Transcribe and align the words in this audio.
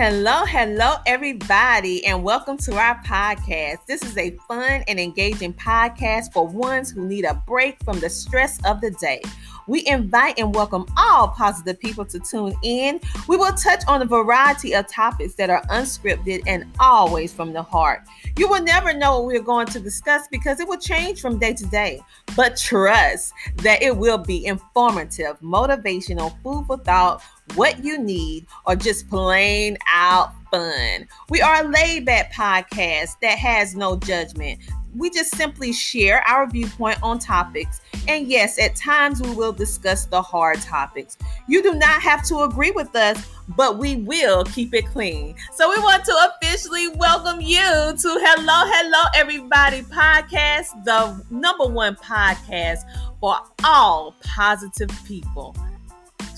Hello, 0.00 0.44
hello, 0.44 0.94
everybody, 1.06 2.06
and 2.06 2.22
welcome 2.22 2.56
to 2.58 2.76
our 2.76 3.02
podcast. 3.02 3.84
This 3.86 4.00
is 4.04 4.16
a 4.16 4.30
fun 4.46 4.84
and 4.86 5.00
engaging 5.00 5.52
podcast 5.52 6.32
for 6.32 6.46
ones 6.46 6.92
who 6.92 7.04
need 7.04 7.24
a 7.24 7.42
break 7.48 7.82
from 7.82 7.98
the 7.98 8.08
stress 8.08 8.64
of 8.64 8.80
the 8.80 8.92
day. 8.92 9.20
We 9.68 9.86
invite 9.86 10.38
and 10.38 10.54
welcome 10.54 10.86
all 10.96 11.28
positive 11.28 11.78
people 11.78 12.06
to 12.06 12.18
tune 12.18 12.54
in. 12.62 13.00
We 13.28 13.36
will 13.36 13.52
touch 13.52 13.82
on 13.86 14.00
a 14.00 14.06
variety 14.06 14.74
of 14.74 14.88
topics 14.88 15.34
that 15.34 15.50
are 15.50 15.60
unscripted 15.66 16.42
and 16.46 16.64
always 16.80 17.34
from 17.34 17.52
the 17.52 17.62
heart. 17.62 18.00
You 18.38 18.48
will 18.48 18.62
never 18.62 18.94
know 18.94 19.18
what 19.18 19.26
we're 19.26 19.42
going 19.42 19.66
to 19.66 19.78
discuss 19.78 20.26
because 20.28 20.58
it 20.58 20.66
will 20.66 20.78
change 20.78 21.20
from 21.20 21.38
day 21.38 21.52
to 21.52 21.66
day. 21.66 22.00
But 22.34 22.56
trust 22.56 23.34
that 23.56 23.82
it 23.82 23.94
will 23.94 24.16
be 24.16 24.46
informative, 24.46 25.38
motivational, 25.40 26.34
food 26.42 26.64
for 26.66 26.78
thought, 26.78 27.22
what 27.54 27.84
you 27.84 27.98
need, 27.98 28.46
or 28.66 28.74
just 28.74 29.10
plain 29.10 29.76
out 29.86 30.32
fun. 30.50 31.06
We 31.28 31.42
are 31.42 31.64
a 31.64 31.68
laid 31.68 32.06
back 32.06 32.32
podcast 32.32 33.16
that 33.20 33.38
has 33.38 33.74
no 33.74 33.96
judgment 33.96 34.60
we 34.96 35.10
just 35.10 35.34
simply 35.36 35.72
share 35.72 36.22
our 36.26 36.48
viewpoint 36.48 36.98
on 37.02 37.18
topics. 37.18 37.80
And 38.06 38.26
yes, 38.26 38.58
at 38.58 38.74
times 38.76 39.20
we 39.20 39.34
will 39.34 39.52
discuss 39.52 40.06
the 40.06 40.20
hard 40.20 40.60
topics. 40.60 41.18
You 41.46 41.62
do 41.62 41.74
not 41.74 42.00
have 42.02 42.24
to 42.26 42.40
agree 42.40 42.70
with 42.70 42.94
us, 42.96 43.26
but 43.56 43.78
we 43.78 43.96
will 43.96 44.44
keep 44.44 44.74
it 44.74 44.86
clean. 44.86 45.34
So 45.54 45.68
we 45.68 45.76
want 45.82 46.04
to 46.04 46.30
officially 46.42 46.88
welcome 46.88 47.40
you 47.40 47.58
to 47.58 47.96
Hello, 48.02 48.70
Hello, 48.72 49.08
Everybody 49.14 49.82
podcast, 49.82 50.84
the 50.84 51.22
number 51.30 51.66
one 51.66 51.96
podcast 51.96 52.80
for 53.20 53.36
all 53.64 54.14
positive 54.22 54.90
people. 55.06 55.54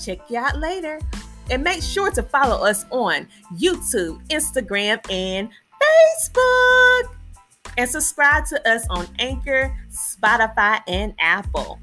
Check 0.03 0.19
you 0.29 0.37
out 0.37 0.57
later. 0.57 0.99
And 1.49 1.63
make 1.63 1.83
sure 1.83 2.11
to 2.11 2.23
follow 2.23 2.65
us 2.65 2.85
on 2.91 3.27
YouTube, 3.57 4.25
Instagram, 4.29 4.99
and 5.11 5.49
Facebook 5.81 7.15
and 7.77 7.89
subscribe 7.89 8.45
to 8.47 8.69
us 8.69 8.85
on 8.89 9.07
Anchor, 9.19 9.75
Spotify, 9.89 10.81
and 10.87 11.13
Apple. 11.19 11.79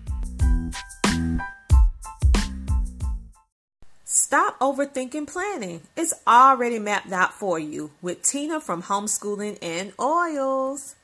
Stop 4.04 4.58
overthinking 4.60 5.26
planning. 5.26 5.80
It's 5.96 6.12
already 6.26 6.78
mapped 6.78 7.12
out 7.12 7.32
for 7.32 7.58
you 7.58 7.92
with 8.02 8.22
Tina 8.22 8.60
from 8.60 8.82
Homeschooling 8.82 9.58
and 9.62 9.92
Oils. 9.98 10.96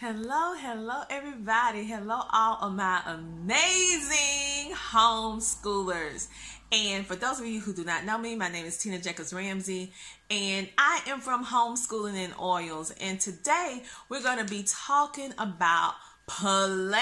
Hello, 0.00 0.54
hello, 0.54 1.02
everybody. 1.10 1.84
Hello, 1.84 2.22
all 2.32 2.58
of 2.62 2.72
my 2.72 3.02
amazing 3.04 4.72
homeschoolers. 4.72 6.28
And 6.70 7.06
for 7.06 7.16
those 7.16 7.40
of 7.40 7.46
you 7.46 7.60
who 7.60 7.72
do 7.72 7.82
not 7.82 8.04
know 8.04 8.18
me, 8.18 8.34
my 8.34 8.50
name 8.50 8.66
is 8.66 8.76
Tina 8.76 8.98
Jacobs 8.98 9.32
Ramsey, 9.32 9.90
and 10.30 10.68
I 10.76 11.00
am 11.06 11.20
from 11.20 11.46
Homeschooling 11.46 12.22
and 12.22 12.34
Oils. 12.38 12.92
And 13.00 13.18
today 13.18 13.82
we're 14.10 14.22
going 14.22 14.36
to 14.36 14.44
be 14.44 14.64
talking 14.64 15.32
about 15.38 15.94
planning. 16.26 17.00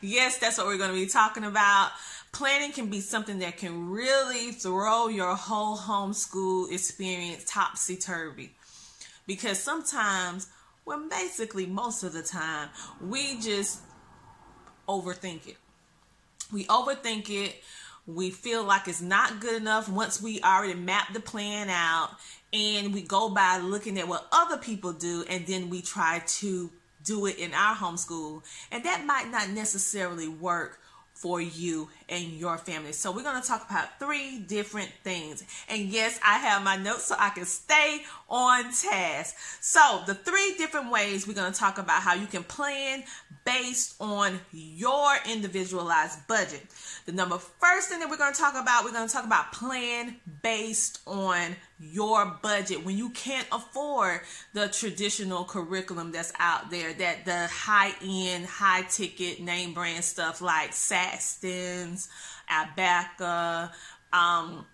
Yes, 0.00 0.38
that's 0.38 0.58
what 0.58 0.66
we're 0.66 0.78
going 0.78 0.90
to 0.90 0.96
be 0.96 1.06
talking 1.06 1.44
about. 1.44 1.92
Planning 2.32 2.72
can 2.72 2.90
be 2.90 2.98
something 2.98 3.38
that 3.38 3.56
can 3.56 3.88
really 3.90 4.50
throw 4.50 5.06
your 5.06 5.36
whole 5.36 5.76
homeschool 5.76 6.72
experience 6.72 7.44
topsy 7.46 7.96
turvy. 7.96 8.50
Because 9.28 9.60
sometimes, 9.60 10.48
well, 10.84 11.08
basically, 11.08 11.66
most 11.66 12.02
of 12.02 12.12
the 12.12 12.22
time, 12.24 12.68
we 13.00 13.38
just 13.40 13.80
overthink 14.88 15.46
it. 15.46 15.56
We 16.52 16.64
overthink 16.64 17.30
it 17.30 17.54
we 18.06 18.30
feel 18.30 18.64
like 18.64 18.88
it's 18.88 19.00
not 19.00 19.40
good 19.40 19.60
enough 19.60 19.88
once 19.88 20.20
we 20.20 20.40
already 20.40 20.74
map 20.74 21.12
the 21.12 21.20
plan 21.20 21.68
out 21.68 22.10
and 22.52 22.92
we 22.92 23.02
go 23.02 23.30
by 23.30 23.58
looking 23.58 23.98
at 23.98 24.08
what 24.08 24.26
other 24.32 24.58
people 24.58 24.92
do 24.92 25.24
and 25.28 25.46
then 25.46 25.70
we 25.70 25.80
try 25.80 26.22
to 26.26 26.70
do 27.04 27.26
it 27.26 27.38
in 27.38 27.52
our 27.54 27.74
homeschool. 27.74 28.42
And 28.70 28.84
that 28.84 29.04
might 29.04 29.30
not 29.30 29.50
necessarily 29.50 30.28
work 30.28 30.80
for 31.22 31.40
you 31.40 31.88
and 32.08 32.32
your 32.32 32.58
family. 32.58 32.90
So 32.90 33.12
we're 33.12 33.22
going 33.22 33.40
to 33.40 33.46
talk 33.46 33.70
about 33.70 34.00
three 34.00 34.40
different 34.40 34.90
things. 35.04 35.44
And 35.68 35.82
yes, 35.82 36.18
I 36.26 36.38
have 36.38 36.64
my 36.64 36.76
notes 36.76 37.04
so 37.04 37.14
I 37.16 37.30
can 37.30 37.44
stay 37.44 38.02
on 38.28 38.64
task. 38.64 39.36
So 39.60 40.02
the 40.04 40.14
three 40.14 40.54
different 40.58 40.90
ways 40.90 41.28
we're 41.28 41.34
going 41.34 41.52
to 41.52 41.58
talk 41.58 41.78
about 41.78 42.02
how 42.02 42.14
you 42.14 42.26
can 42.26 42.42
plan 42.42 43.04
based 43.44 43.94
on 44.00 44.40
your 44.50 45.10
individualized 45.30 46.26
budget. 46.26 46.66
The 47.06 47.12
number 47.12 47.38
first 47.38 47.88
thing 47.88 48.00
that 48.00 48.10
we're 48.10 48.16
going 48.16 48.34
to 48.34 48.38
talk 48.38 48.60
about, 48.60 48.84
we're 48.84 48.92
going 48.92 49.06
to 49.06 49.12
talk 49.12 49.24
about 49.24 49.52
plan 49.52 50.16
based 50.42 51.00
on 51.06 51.54
your 51.82 52.38
budget 52.42 52.84
when 52.84 52.96
you 52.96 53.10
can't 53.10 53.46
afford 53.50 54.20
the 54.52 54.68
traditional 54.68 55.44
curriculum 55.44 56.12
that's 56.12 56.32
out 56.38 56.70
there 56.70 56.92
that 56.92 57.24
the 57.24 57.46
high 57.48 57.92
end 58.02 58.46
high 58.46 58.82
ticket 58.82 59.40
name 59.40 59.74
brand 59.74 60.04
stuff 60.04 60.40
like 60.40 60.72
Saxon's, 60.72 62.08
Abeka, 62.50 63.70
um, 64.12 64.64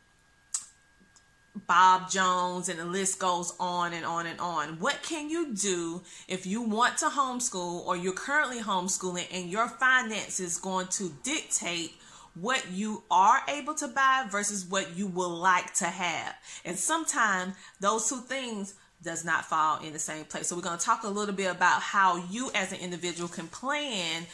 Bob 1.66 2.10
Jones, 2.10 2.68
and 2.68 2.78
the 2.78 2.84
list 2.84 3.18
goes 3.18 3.54
on 3.58 3.92
and 3.92 4.04
on 4.04 4.26
and 4.26 4.38
on. 4.38 4.78
What 4.78 5.02
can 5.02 5.28
you 5.28 5.54
do 5.54 6.02
if 6.28 6.46
you 6.46 6.62
want 6.62 6.98
to 6.98 7.06
homeschool 7.06 7.86
or 7.86 7.96
you're 7.96 8.12
currently 8.12 8.60
homeschooling 8.60 9.26
and 9.32 9.50
your 9.50 9.68
finances 9.68 10.58
going 10.58 10.88
to 10.88 11.12
dictate 11.22 11.92
what 12.34 12.70
you 12.70 13.02
are 13.10 13.40
able 13.48 13.74
to 13.74 13.88
buy 13.88 14.26
versus 14.30 14.64
what 14.64 14.96
you 14.96 15.06
will 15.06 15.30
like 15.30 15.74
to 15.74 15.86
have. 15.86 16.34
And 16.64 16.76
sometimes 16.76 17.54
those 17.80 18.08
two 18.08 18.20
things 18.20 18.74
does 19.02 19.24
not 19.24 19.44
fall 19.44 19.80
in 19.80 19.92
the 19.92 19.98
same 19.98 20.24
place. 20.24 20.48
So 20.48 20.56
we're 20.56 20.62
going 20.62 20.78
to 20.78 20.84
talk 20.84 21.04
a 21.04 21.08
little 21.08 21.34
bit 21.34 21.50
about 21.50 21.82
how 21.82 22.16
you 22.30 22.50
as 22.54 22.72
an 22.72 22.80
individual 22.80 23.28
can 23.28 23.46
plan 23.46 24.26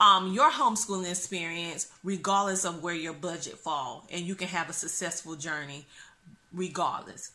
um, 0.00 0.32
your 0.32 0.50
homeschooling 0.50 1.08
experience 1.08 1.90
regardless 2.02 2.64
of 2.64 2.82
where 2.82 2.94
your 2.94 3.14
budget 3.14 3.56
fall 3.56 4.06
and 4.10 4.22
you 4.22 4.34
can 4.34 4.48
have 4.48 4.68
a 4.68 4.72
successful 4.72 5.36
journey 5.36 5.86
regardless. 6.52 7.32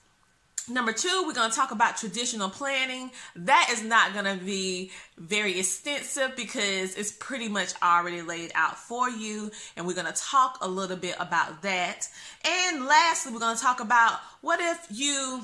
Number 0.70 0.92
two, 0.92 1.24
we're 1.26 1.34
going 1.34 1.50
to 1.50 1.56
talk 1.56 1.72
about 1.72 1.96
traditional 1.96 2.50
planning. 2.50 3.12
That 3.36 3.70
is 3.72 3.84
not 3.84 4.14
going 4.14 4.26
to 4.26 4.44
be 4.44 4.92
very 5.18 5.58
extensive 5.60 6.36
because 6.36 6.96
it's 6.96 7.12
pretty 7.14 7.48
much 7.48 7.74
already 7.82 8.22
laid 8.22 8.52
out 8.54 8.78
for 8.78 9.10
you. 9.10 9.50
And 9.78 9.88
we're 9.88 9.94
going 9.94 10.12
to 10.12 10.22
talk 10.22 10.58
a 10.62 10.68
little 10.68 10.98
bit 10.98 11.16
about 11.20 11.62
that. 11.62 12.10
And 12.44 12.86
lastly, 12.86 13.32
we're 13.32 13.40
going 13.40 13.56
to 13.56 13.62
talk 13.62 13.80
about 13.80 14.20
what 14.42 14.60
if 14.60 14.88
you 14.90 15.42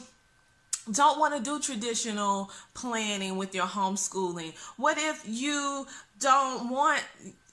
don't 0.92 1.20
want 1.20 1.36
to 1.38 1.42
do 1.42 1.60
traditional 1.60 2.52
planning 2.74 3.38
with 3.38 3.56
your 3.56 3.66
homeschooling? 3.66 4.54
What 4.78 4.98
if 4.98 5.24
you 5.26 5.88
don't 6.20 6.70
want, 6.70 7.02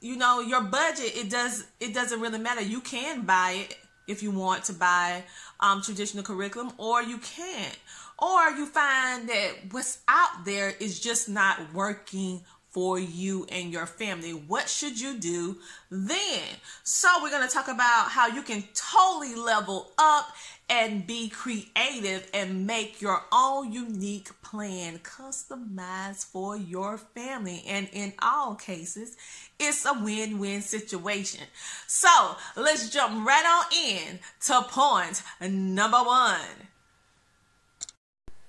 you 0.01 0.17
know, 0.17 0.41
your 0.41 0.63
budget, 0.63 1.17
it 1.17 1.31
does 1.31 1.65
it 1.79 1.95
doesn't 1.95 2.21
really 2.21 2.39
matter. 2.39 2.63
You 2.63 2.81
can 2.81 3.23
buy 3.23 3.67
it 3.69 3.77
if 4.11 4.23
you 4.23 4.31
want 4.31 4.65
to 4.65 4.73
buy 4.73 5.25
um, 5.61 5.83
traditional 5.83 6.23
curriculum, 6.23 6.73
or 6.79 7.03
you 7.03 7.19
can't. 7.19 7.79
Or 8.19 8.51
you 8.51 8.67
find 8.67 9.29
that 9.29 9.53
what's 9.71 10.01
out 10.07 10.45
there 10.45 10.75
is 10.79 11.01
just 11.01 11.29
not 11.29 11.73
working 11.73 12.43
for 12.71 12.99
you 12.99 13.47
and 13.51 13.73
your 13.73 13.87
family. 13.87 14.31
What 14.33 14.69
should 14.69 15.01
you 15.01 15.19
do 15.19 15.57
then? 15.91 16.43
So, 16.85 17.09
we're 17.23 17.31
going 17.31 17.47
to 17.47 17.53
talk 17.53 17.69
about 17.69 18.11
how 18.11 18.29
you 18.29 18.43
can 18.43 18.65
totally 18.75 19.35
level 19.35 19.91
up 19.99 20.29
and 20.71 21.07
be 21.07 21.29
creative 21.29 22.31
and 22.33 22.67
make 22.67 23.03
your 23.03 23.21
own 23.33 23.73
unique 23.73 24.31
plan 24.43 25.01
customized 25.01 26.25
for 26.27 26.57
your 26.57 26.97
family. 26.97 27.65
And 27.67 27.89
in 27.93 28.15
all 28.23 28.55
cases, 28.55 29.17
it's 29.59 29.85
a 29.85 29.93
win 29.93 30.39
win 30.39 30.63
situation. 30.63 31.45
So, 31.87 32.37
let's 32.57 32.89
jump 32.89 33.27
right 33.27 33.45
on 33.45 33.77
in 33.77 34.21
to 34.47 34.63
point 34.63 35.23
number 35.43 35.99
one 35.99 36.69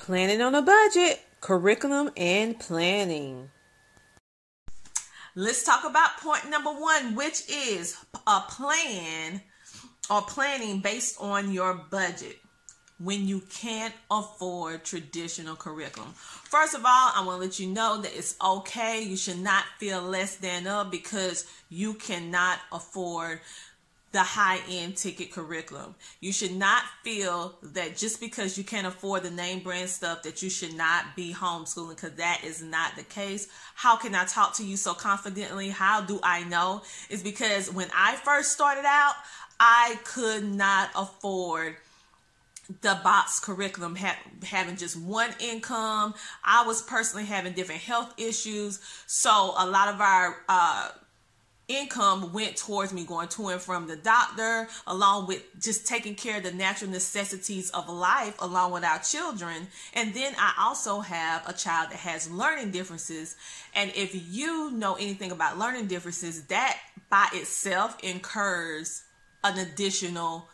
planning 0.02 0.42
on 0.42 0.56
a 0.56 0.62
budget, 0.64 1.22
curriculum, 1.42 2.10
and 2.18 2.60
planning. 2.60 3.50
Let's 5.36 5.64
talk 5.64 5.86
about 5.88 6.18
point 6.18 6.50
number 6.50 6.72
one, 6.72 7.16
which 7.16 7.50
is 7.50 7.96
a 8.26 8.42
plan 8.50 9.42
or 10.10 10.22
planning 10.22 10.80
based 10.80 11.18
on 11.20 11.52
your 11.52 11.74
budget 11.74 12.40
when 13.00 13.28
you 13.28 13.42
can't 13.50 13.94
afford 14.12 14.84
traditional 14.84 15.56
curriculum. 15.56 16.12
First 16.14 16.76
of 16.76 16.82
all, 16.86 17.12
I 17.16 17.24
want 17.26 17.42
to 17.42 17.48
let 17.48 17.60
you 17.60 17.68
know 17.68 18.00
that 18.02 18.16
it's 18.16 18.36
okay. 18.44 19.02
You 19.02 19.18
should 19.18 19.40
not 19.40 19.64
feel 19.80 20.02
less 20.02 20.36
than 20.36 20.68
up 20.68 20.92
because 20.92 21.46
you 21.70 21.96
cannot 21.96 22.60
afford 22.72 23.42
the 24.12 24.20
high 24.20 24.60
end 24.70 24.98
ticket 24.98 25.32
curriculum. 25.32 25.96
You 26.20 26.34
should 26.34 26.54
not 26.54 26.84
feel 27.04 27.56
that 27.64 27.96
just 27.96 28.20
because 28.20 28.58
you 28.58 28.64
can't 28.64 28.86
afford 28.86 29.24
the 29.24 29.32
name 29.32 29.62
brand 29.62 29.90
stuff 29.90 30.24
that 30.24 30.44
you 30.44 30.50
should 30.50 30.76
not 30.76 31.16
be 31.16 31.34
homeschooling 31.34 31.96
because 31.96 32.16
that 32.16 32.42
is 32.44 32.62
not 32.62 32.96
the 32.98 33.04
case. 33.04 33.48
How 33.74 33.96
can 33.96 34.14
I 34.14 34.26
talk 34.26 34.56
to 34.58 34.66
you 34.66 34.76
so 34.76 34.94
confidently? 34.94 35.70
How 35.70 36.02
do 36.02 36.20
I 36.24 36.44
know? 36.44 36.82
Is 37.10 37.24
because 37.24 37.72
when 37.72 37.88
I 37.96 38.16
first 38.18 38.52
started 38.52 38.84
out, 38.86 39.14
I 39.64 40.00
could 40.04 40.44
not 40.44 40.90
afford 40.96 41.76
the 42.82 43.00
box 43.04 43.40
curriculum 43.40 43.96
ha- 43.96 44.18
having 44.44 44.76
just 44.76 45.00
one 45.00 45.30
income. 45.40 46.16
I 46.44 46.66
was 46.66 46.82
personally 46.82 47.28
having 47.28 47.54
different 47.54 47.82
health 47.82 48.12
issues, 48.18 48.80
so 49.06 49.54
a 49.56 49.68
lot 49.68 49.90
of 49.90 50.02
our 50.02 50.38
uh, 50.50 50.90
income 51.68 52.34
went 52.34 52.58
towards 52.58 52.92
me 52.92 53.06
going 53.06 53.28
to 53.28 53.50
and 53.50 53.62
from 53.62 53.86
the 53.86 53.98
doctor, 53.98 54.68
along 54.88 55.28
with 55.28 55.44
just 55.60 55.86
taking 55.86 56.16
care 56.16 56.38
of 56.38 56.44
the 56.44 56.52
natural 56.52 56.90
necessities 56.90 57.70
of 57.70 57.88
life, 57.88 58.36
along 58.42 58.72
with 58.72 58.84
our 58.84 58.98
children. 58.98 59.68
And 59.94 60.16
then 60.16 60.34
I 60.40 60.56
also 60.60 61.02
have 61.02 61.48
a 61.48 61.54
child 61.54 61.92
that 61.92 62.00
has 62.00 62.32
learning 62.32 62.72
differences. 62.72 63.36
And 63.76 63.92
if 63.96 64.16
you 64.34 64.72
know 64.72 64.96
anything 64.96 65.32
about 65.32 65.60
learning 65.60 65.86
differences, 65.86 66.46
that 66.46 66.80
by 67.12 67.28
itself 67.34 67.98
incurs 68.02 69.04
an 69.44 69.60
additional 69.60 70.48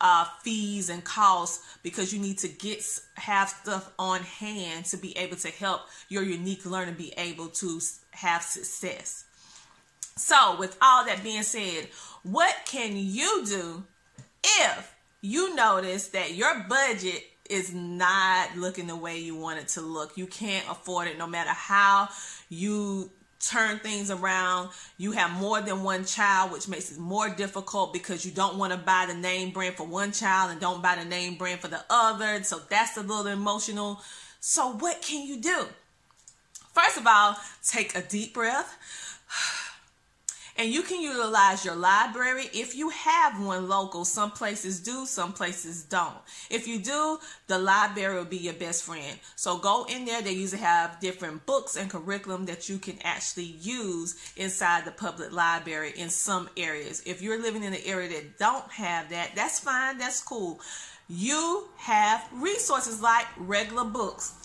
uh, 0.00 0.26
fees 0.42 0.90
and 0.90 1.02
costs 1.04 1.78
because 1.82 2.12
you 2.12 2.20
need 2.20 2.38
to 2.38 2.48
get 2.48 2.84
have 3.14 3.48
stuff 3.48 3.90
on 3.98 4.20
hand 4.20 4.84
to 4.86 4.96
be 4.96 5.16
able 5.16 5.36
to 5.36 5.48
help 5.48 5.82
your 6.08 6.22
unique 6.22 6.66
learner 6.66 6.92
be 6.92 7.12
able 7.16 7.48
to 7.48 7.80
have 8.10 8.42
success. 8.42 9.24
So, 10.16 10.56
with 10.58 10.76
all 10.80 11.04
that 11.06 11.22
being 11.22 11.42
said, 11.42 11.88
what 12.22 12.54
can 12.66 12.92
you 12.96 13.44
do 13.46 13.84
if 14.44 14.94
you 15.20 15.54
notice 15.54 16.08
that 16.08 16.34
your 16.34 16.64
budget 16.68 17.24
is 17.50 17.74
not 17.74 18.56
looking 18.56 18.86
the 18.86 18.96
way 18.96 19.18
you 19.18 19.36
want 19.36 19.58
it 19.58 19.68
to 19.68 19.80
look? 19.80 20.16
You 20.16 20.26
can't 20.26 20.68
afford 20.70 21.08
it 21.08 21.18
no 21.18 21.26
matter 21.26 21.50
how 21.50 22.08
you 22.48 23.10
turn 23.48 23.78
things 23.78 24.10
around. 24.10 24.70
You 24.98 25.12
have 25.12 25.30
more 25.32 25.60
than 25.60 25.82
one 25.82 26.04
child, 26.04 26.52
which 26.52 26.68
makes 26.68 26.90
it 26.90 26.98
more 26.98 27.28
difficult 27.28 27.92
because 27.92 28.24
you 28.24 28.32
don't 28.32 28.56
want 28.56 28.72
to 28.72 28.78
buy 28.78 29.06
the 29.06 29.14
name 29.14 29.50
brand 29.50 29.76
for 29.76 29.86
one 29.86 30.12
child 30.12 30.50
and 30.50 30.60
don't 30.60 30.82
buy 30.82 30.96
the 30.96 31.04
name 31.04 31.36
brand 31.36 31.60
for 31.60 31.68
the 31.68 31.84
other. 31.90 32.42
So 32.42 32.60
that's 32.68 32.96
a 32.96 33.02
little 33.02 33.26
emotional. 33.26 34.00
So, 34.40 34.72
what 34.72 35.00
can 35.00 35.26
you 35.26 35.40
do? 35.40 35.66
First 36.72 36.98
of 36.98 37.06
all, 37.06 37.36
take 37.66 37.96
a 37.96 38.02
deep 38.02 38.34
breath 38.34 38.76
and 40.56 40.70
you 40.70 40.82
can 40.82 41.00
utilize 41.00 41.64
your 41.64 41.74
library 41.74 42.44
if 42.52 42.76
you 42.76 42.90
have 42.90 43.44
one 43.44 43.68
local. 43.68 44.04
Some 44.04 44.30
places 44.30 44.80
do, 44.80 45.04
some 45.04 45.32
places 45.32 45.82
don't. 45.82 46.14
If 46.48 46.68
you 46.68 46.78
do, 46.78 47.18
the 47.48 47.58
library 47.58 48.16
will 48.16 48.24
be 48.24 48.36
your 48.36 48.54
best 48.54 48.84
friend. 48.84 49.18
So 49.34 49.58
go 49.58 49.84
in 49.88 50.04
there. 50.04 50.22
They 50.22 50.32
usually 50.32 50.62
have 50.62 51.00
different 51.00 51.44
books 51.44 51.76
and 51.76 51.90
curriculum 51.90 52.46
that 52.46 52.68
you 52.68 52.78
can 52.78 52.98
actually 53.02 53.56
use 53.60 54.14
inside 54.36 54.84
the 54.84 54.92
public 54.92 55.32
library 55.32 55.92
in 55.96 56.08
some 56.08 56.48
areas. 56.56 57.02
If 57.04 57.20
you're 57.20 57.42
living 57.42 57.64
in 57.64 57.72
an 57.72 57.80
area 57.84 58.08
that 58.10 58.38
don't 58.38 58.70
have 58.70 59.10
that, 59.10 59.32
that's 59.34 59.58
fine. 59.58 59.98
That's 59.98 60.22
cool. 60.22 60.60
You 61.08 61.68
have 61.78 62.26
resources 62.32 63.02
like 63.02 63.26
regular 63.36 63.84
books 63.84 64.43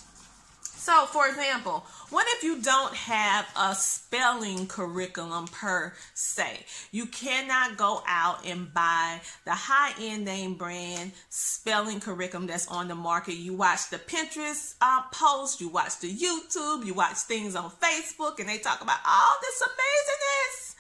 so, 0.80 1.06
for 1.08 1.28
example, 1.28 1.86
what 2.10 2.26
if 2.30 2.44
you 2.44 2.62
don't 2.62 2.96
have 2.96 3.46
a 3.60 3.76
spelling 3.76 4.66
curriculum 4.66 5.48
per 5.48 5.92
se? 6.14 6.66
You 6.94 7.06
cannot 7.06 7.76
go 7.76 8.02
out 8.08 8.46
and 8.46 8.74
buy 8.74 9.20
the 9.44 9.52
high 9.52 9.94
end 10.00 10.24
name 10.24 10.54
brand 10.54 11.12
spelling 11.28 12.00
curriculum 12.00 12.48
that's 12.48 12.66
on 12.70 12.88
the 12.88 12.96
market. 12.96 13.34
You 13.34 13.56
watch 13.56 13.90
the 13.90 13.98
Pinterest 13.98 14.76
uh, 14.80 15.02
post, 15.12 15.60
you 15.60 15.68
watch 15.68 16.00
the 16.00 16.10
YouTube, 16.10 16.86
you 16.86 16.94
watch 16.94 17.18
things 17.18 17.58
on 17.58 17.72
Facebook, 17.72 18.40
and 18.40 18.48
they 18.48 18.60
talk 18.60 18.82
about 18.82 19.00
all 19.06 19.36
this 19.42 19.62
amazingness. 19.62 20.76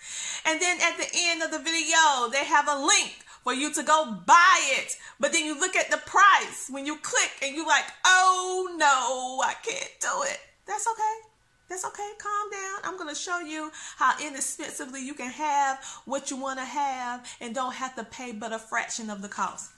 And 0.45 0.61
then 0.61 0.77
at 0.79 0.97
the 0.97 1.07
end 1.13 1.43
of 1.43 1.51
the 1.51 1.59
video, 1.59 2.29
they 2.31 2.45
have 2.45 2.69
a 2.69 2.79
link 2.79 3.25
for 3.43 3.53
you 3.53 3.73
to 3.73 3.83
go 3.83 4.17
buy 4.25 4.59
it. 4.77 4.95
But 5.19 5.33
then 5.33 5.45
you 5.45 5.59
look 5.59 5.75
at 5.75 5.91
the 5.91 5.97
price 5.97 6.69
when 6.69 6.85
you 6.85 6.97
click 6.97 7.31
and 7.41 7.55
you 7.55 7.65
like, 7.65 7.85
oh 8.05 8.75
no, 8.77 9.41
I 9.45 9.53
can't 9.63 9.91
do 9.99 10.23
it. 10.23 10.39
That's 10.65 10.87
okay. 10.87 11.29
That's 11.69 11.85
okay. 11.85 12.09
Calm 12.17 12.51
down. 12.51 12.79
I'm 12.83 12.97
going 12.97 13.13
to 13.13 13.19
show 13.19 13.39
you 13.39 13.71
how 13.97 14.13
inexpensively 14.25 15.05
you 15.05 15.13
can 15.13 15.31
have 15.31 15.83
what 16.05 16.31
you 16.31 16.37
want 16.37 16.59
to 16.59 16.65
have 16.65 17.27
and 17.39 17.53
don't 17.53 17.75
have 17.75 17.95
to 17.95 18.03
pay 18.03 18.31
but 18.31 18.53
a 18.53 18.59
fraction 18.59 19.09
of 19.09 19.21
the 19.21 19.29
cost. 19.29 19.71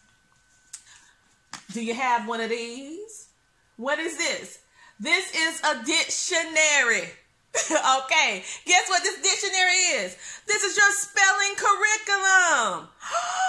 Do 1.72 1.84
you 1.84 1.94
have 1.94 2.28
one 2.28 2.42
of 2.42 2.50
these? 2.50 3.28
What 3.78 4.00
is 4.00 4.18
this? 4.18 4.60
This 5.00 5.34
is 5.36 5.62
a 5.62 5.84
dictionary. 5.84 7.10
okay, 7.71 8.44
guess 8.65 8.88
what 8.88 9.03
this 9.03 9.21
dictionary 9.21 10.06
is? 10.06 10.15
This 10.48 10.63
is 10.63 10.77
your 10.77 10.92
spelling 10.92 11.56
curriculum. 11.57 12.88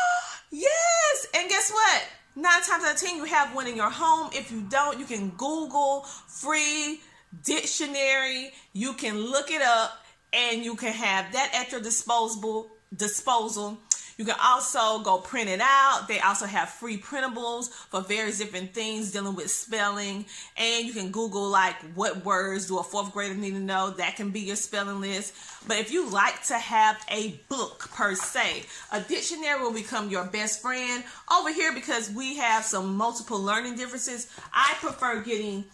yes, 0.51 1.27
and 1.37 1.49
guess 1.49 1.71
what? 1.71 2.03
Nine 2.35 2.63
times 2.63 2.85
out 2.85 2.95
of 2.95 3.01
ten, 3.01 3.17
you 3.17 3.25
have 3.25 3.55
one 3.55 3.69
in 3.69 3.77
your 3.77 3.91
home. 3.91 4.31
If 4.33 4.51
you 4.51 4.63
don't, 4.63 4.99
you 4.99 5.05
can 5.05 5.31
Google 5.31 6.03
free 6.27 7.01
dictionary. 7.45 8.53
You 8.73 8.95
can 8.95 9.19
look 9.21 9.51
it 9.51 9.63
up, 9.63 10.05
and 10.33 10.65
you 10.65 10.75
can 10.75 10.93
have 10.93 11.33
that 11.33 11.53
at 11.55 11.71
your 11.71 11.81
disposable 11.81 12.71
disposal 12.97 13.79
you 14.17 14.25
can 14.25 14.37
also 14.43 15.01
go 15.01 15.19
print 15.19 15.49
it 15.49 15.61
out. 15.61 16.07
They 16.09 16.21
also 16.21 16.47
have 16.47 16.69
free 16.71 16.99
printables 16.99 17.71
for 17.71 18.01
various 18.01 18.39
different 18.39 18.75
things 18.75 19.13
dealing 19.13 19.35
with 19.35 19.51
spelling. 19.51 20.27
And 20.57 20.87
you 20.87 20.93
can 20.93 21.11
Google 21.11 21.49
like 21.49 21.77
what 21.95 22.25
words 22.25 22.67
do 22.67 22.79
a 22.79 22.83
fourth 22.83 23.13
grader 23.13 23.35
need 23.35 23.53
to 23.53 23.61
know. 23.61 23.91
That 23.91 24.17
can 24.17 24.31
be 24.31 24.41
your 24.41 24.57
spelling 24.57 25.01
list. 25.01 25.35
But 25.67 25.79
if 25.79 25.93
you 25.93 26.09
like 26.09 26.43
to 26.45 26.59
have 26.59 27.03
a 27.11 27.41
book 27.49 27.91
per 27.95 28.15
se, 28.15 28.65
a 28.93 29.01
dictionary 29.01 29.61
will 29.61 29.73
become 29.73 30.11
your 30.11 30.25
best 30.25 30.61
friend. 30.61 31.05
Over 31.33 31.53
here, 31.53 31.73
because 31.73 32.11
we 32.11 32.37
have 32.37 32.65
some 32.65 32.97
multiple 32.97 33.41
learning 33.41 33.77
differences, 33.77 34.29
I 34.53 34.75
prefer 34.81 35.23
getting 35.23 35.65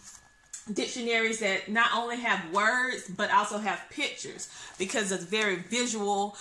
dictionaries 0.73 1.39
that 1.39 1.69
not 1.69 1.89
only 1.95 2.17
have 2.17 2.53
words 2.53 3.09
but 3.17 3.31
also 3.31 3.57
have 3.57 3.81
pictures 3.89 4.49
because 4.77 5.11
it's 5.11 5.23
very 5.23 5.55
visual 5.55 6.37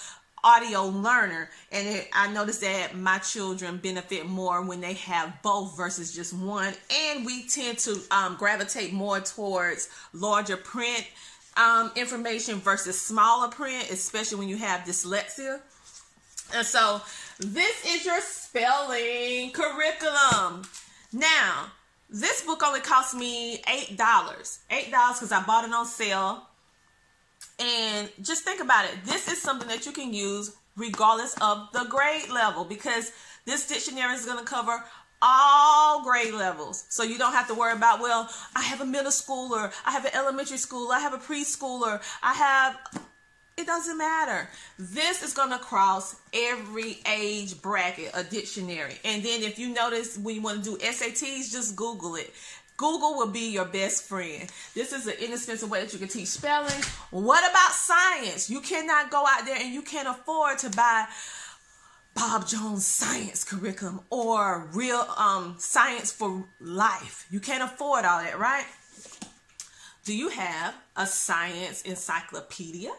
audio 0.49 0.87
learner. 0.87 1.51
And 1.71 1.87
it, 1.87 2.09
i 2.13 2.33
noticed 2.33 2.63
that 2.63 2.97
my 2.97 3.19
children 3.19 3.77
benefit 3.77 4.27
more 4.27 4.65
when 4.65 4.81
they 4.81 4.95
have 4.95 5.43
both 5.43 5.77
versus 5.77 6.15
just 6.15 6.33
one. 6.33 6.73
And 6.91 7.27
we 7.27 7.47
tend 7.47 7.79
to 7.79 8.01
um, 8.11 8.37
gravitate 8.37 8.93
more 8.93 9.21
towards 9.21 9.91
larger 10.13 10.57
print 10.57 11.07
um, 11.57 11.91
information 11.97 12.57
versus 12.61 13.01
smaller 13.01 13.49
print 13.49 13.91
especially 13.91 14.39
when 14.39 14.49
you 14.49 14.57
have 14.57 14.81
dyslexia. 14.83 15.61
And 16.55 16.67
so 16.67 17.03
this 17.39 17.85
is 17.85 18.07
your 18.07 18.21
spelling 18.21 19.51
curriculum. 19.53 20.63
Now 21.13 21.73
this 22.09 22.43
book 22.43 22.63
only 22.65 22.81
cost 22.81 23.15
me 23.15 23.63
eight 23.69 23.99
dollars. 23.99 24.61
Eight 24.71 24.91
dollars 24.91 25.19
because 25.19 25.33
i 25.33 25.43
bought 25.43 25.65
it 25.65 25.75
on 25.75 25.85
sale 25.85 26.48
and 27.59 28.11
just 28.23 28.45
think 28.45 28.61
about 28.61 28.85
it. 28.85 28.93
This 29.05 29.29
is 29.29 29.41
something 29.41 29.69
that 29.69 29.87
you 29.87 29.93
can 29.93 30.13
use 30.13 30.57
regardless 30.77 31.35
of 31.41 31.69
the 31.73 31.85
grade 31.89 32.29
level 32.31 32.65
because 32.65 33.13
this 33.45 33.67
dictionary 33.67 34.15
is 34.15 34.25
going 34.25 34.39
to 34.39 34.45
cover 34.45 34.83
all 35.21 36.05
grade 36.05 36.35
levels. 36.35 36.85
So 36.89 37.03
you 37.03 37.19
don't 37.19 37.33
have 37.33 37.49
to 37.49 37.55
worry 37.55 37.73
about, 37.73 38.01
well, 38.01 38.29
I 38.55 38.63
have 38.63 38.81
a 38.81 38.87
middle 38.87 39.11
schooler, 39.11 39.73
I 39.85 39.91
have 39.91 40.05
an 40.05 40.13
elementary 40.15 40.59
school, 40.59 40.91
I 40.93 41.01
have 41.01 41.13
a 41.13 41.19
preschooler, 41.19 42.01
I 42.23 42.35
have 42.35 42.77
it 43.57 43.67
doesn't 43.67 43.99
matter. 43.99 44.49
This 44.79 45.21
is 45.25 45.35
going 45.35 45.51
to 45.51 45.59
cross 45.59 46.15
every 46.33 46.99
age 47.13 47.61
bracket, 47.61 48.13
a 48.15 48.23
dictionary. 48.23 48.95
And 49.05 49.25
then 49.25 49.43
if 49.43 49.59
you 49.59 49.75
notice 49.75 50.17
when 50.17 50.37
you 50.37 50.43
want 50.43 50.63
to 50.63 50.71
do 50.71 50.77
SATs, 50.77 51.51
just 51.51 51.75
Google 51.75 52.15
it. 52.15 52.33
Google 52.79 53.17
will 53.17 53.31
be 53.31 53.51
your 53.51 53.65
best 53.65 54.05
friend. 54.05 54.49
This 54.73 54.93
is 54.93 55.09
an 55.09 55.15
inexpensive 55.21 55.69
way 55.69 55.81
that 55.83 55.93
you 55.93 55.99
can 55.99 56.07
teach 56.07 56.29
spelling. 56.29 56.81
What 57.11 57.43
about 57.51 57.73
science? 57.73 58.49
You 58.49 58.61
cannot 58.61 59.11
go 59.11 59.25
out 59.27 59.45
there 59.45 59.59
and 59.61 59.75
you 59.75 59.83
can't 59.83 60.09
afford 60.09 60.59
to 60.61 60.71
buy 60.71 61.07
Bob 62.15 62.47
Jones 62.47 62.87
science 62.87 63.43
curriculum 63.43 64.01
or 64.11 64.69
real 64.73 65.05
um, 65.17 65.57
science 65.59 66.13
for 66.13 66.47
life. 66.61 67.27
You 67.31 67.41
can't 67.41 67.65
afford 67.65 68.05
all 68.05 68.23
that, 68.23 68.39
right? 68.39 68.65
Do 70.05 70.17
you 70.17 70.29
have 70.29 70.75
a 70.97 71.07
science 71.07 71.83
encyclopedia? 71.83 72.93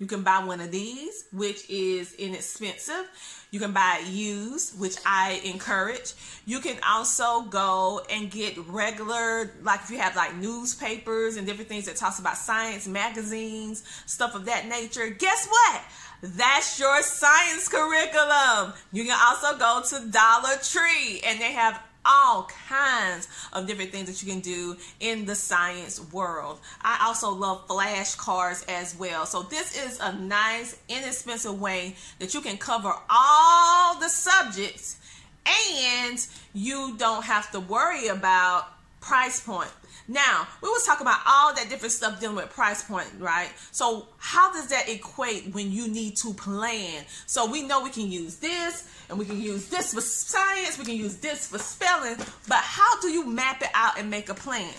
You 0.00 0.06
can 0.06 0.22
buy 0.22 0.42
one 0.42 0.62
of 0.62 0.70
these, 0.70 1.26
which 1.30 1.68
is 1.68 2.14
inexpensive. 2.14 3.06
You 3.50 3.60
can 3.60 3.72
buy 3.72 4.02
used, 4.08 4.80
which 4.80 4.96
I 5.04 5.42
encourage. 5.44 6.14
You 6.46 6.60
can 6.60 6.76
also 6.88 7.42
go 7.42 8.00
and 8.10 8.30
get 8.30 8.56
regular, 8.66 9.52
like 9.62 9.80
if 9.82 9.90
you 9.90 9.98
have 9.98 10.16
like 10.16 10.34
newspapers 10.36 11.36
and 11.36 11.46
different 11.46 11.68
things 11.68 11.84
that 11.84 11.96
talks 11.96 12.18
about 12.18 12.38
science, 12.38 12.88
magazines, 12.88 13.84
stuff 14.06 14.34
of 14.34 14.46
that 14.46 14.66
nature. 14.66 15.10
Guess 15.10 15.46
what? 15.48 15.82
That's 16.22 16.80
your 16.80 17.02
science 17.02 17.68
curriculum. 17.68 18.72
You 18.92 19.04
can 19.04 19.18
also 19.22 19.58
go 19.58 19.82
to 19.86 20.10
Dollar 20.10 20.56
Tree 20.62 21.20
and 21.26 21.38
they 21.38 21.52
have 21.52 21.78
all 22.04 22.48
kinds 22.68 23.28
of 23.52 23.66
different 23.66 23.90
things 23.90 24.08
that 24.08 24.24
you 24.24 24.32
can 24.32 24.40
do 24.40 24.76
in 25.00 25.24
the 25.26 25.34
science 25.34 26.00
world. 26.12 26.58
I 26.82 27.04
also 27.06 27.30
love 27.30 27.66
flashcards 27.68 28.68
as 28.68 28.96
well. 28.98 29.26
So 29.26 29.42
this 29.42 29.76
is 29.76 29.98
a 30.00 30.12
nice, 30.12 30.78
inexpensive 30.88 31.60
way 31.60 31.96
that 32.18 32.34
you 32.34 32.40
can 32.40 32.56
cover 32.56 32.92
all 33.08 33.98
the 34.00 34.08
subjects 34.08 34.98
and 35.46 36.26
you 36.52 36.94
don't 36.98 37.24
have 37.24 37.50
to 37.52 37.60
worry 37.60 38.08
about 38.08 38.66
price 39.00 39.40
point. 39.40 39.70
Now, 40.10 40.48
we 40.60 40.68
was 40.68 40.84
talking 40.84 41.06
about 41.06 41.20
all 41.24 41.54
that 41.54 41.68
different 41.70 41.92
stuff 41.92 42.18
dealing 42.18 42.34
with 42.34 42.50
price 42.50 42.82
point, 42.82 43.06
right? 43.20 43.48
So, 43.70 44.08
how 44.18 44.52
does 44.52 44.66
that 44.70 44.88
equate 44.88 45.54
when 45.54 45.70
you 45.70 45.86
need 45.86 46.16
to 46.16 46.34
plan? 46.34 47.04
So, 47.26 47.48
we 47.48 47.62
know 47.62 47.80
we 47.84 47.90
can 47.90 48.10
use 48.10 48.34
this 48.38 48.90
and 49.08 49.20
we 49.20 49.24
can 49.24 49.40
use 49.40 49.68
this 49.68 49.94
for 49.94 50.00
science, 50.00 50.76
we 50.80 50.84
can 50.84 50.96
use 50.96 51.18
this 51.18 51.46
for 51.46 51.58
spelling, 51.58 52.16
but 52.48 52.58
how 52.58 53.00
do 53.00 53.08
you 53.08 53.24
map 53.24 53.62
it 53.62 53.68
out 53.72 54.00
and 54.00 54.10
make 54.10 54.28
a 54.28 54.34
plan? 54.34 54.74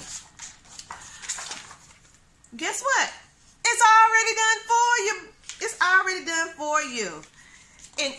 Guess 2.58 2.82
what? 2.84 3.14
It's 3.64 3.82
already 3.82 4.36
done 4.36 4.60
for 4.68 4.98
you. 5.06 5.22
It's 5.62 5.78
already 5.82 6.26
done 6.26 6.50
for 6.58 6.82
you. 6.82 7.22
In 8.00 8.12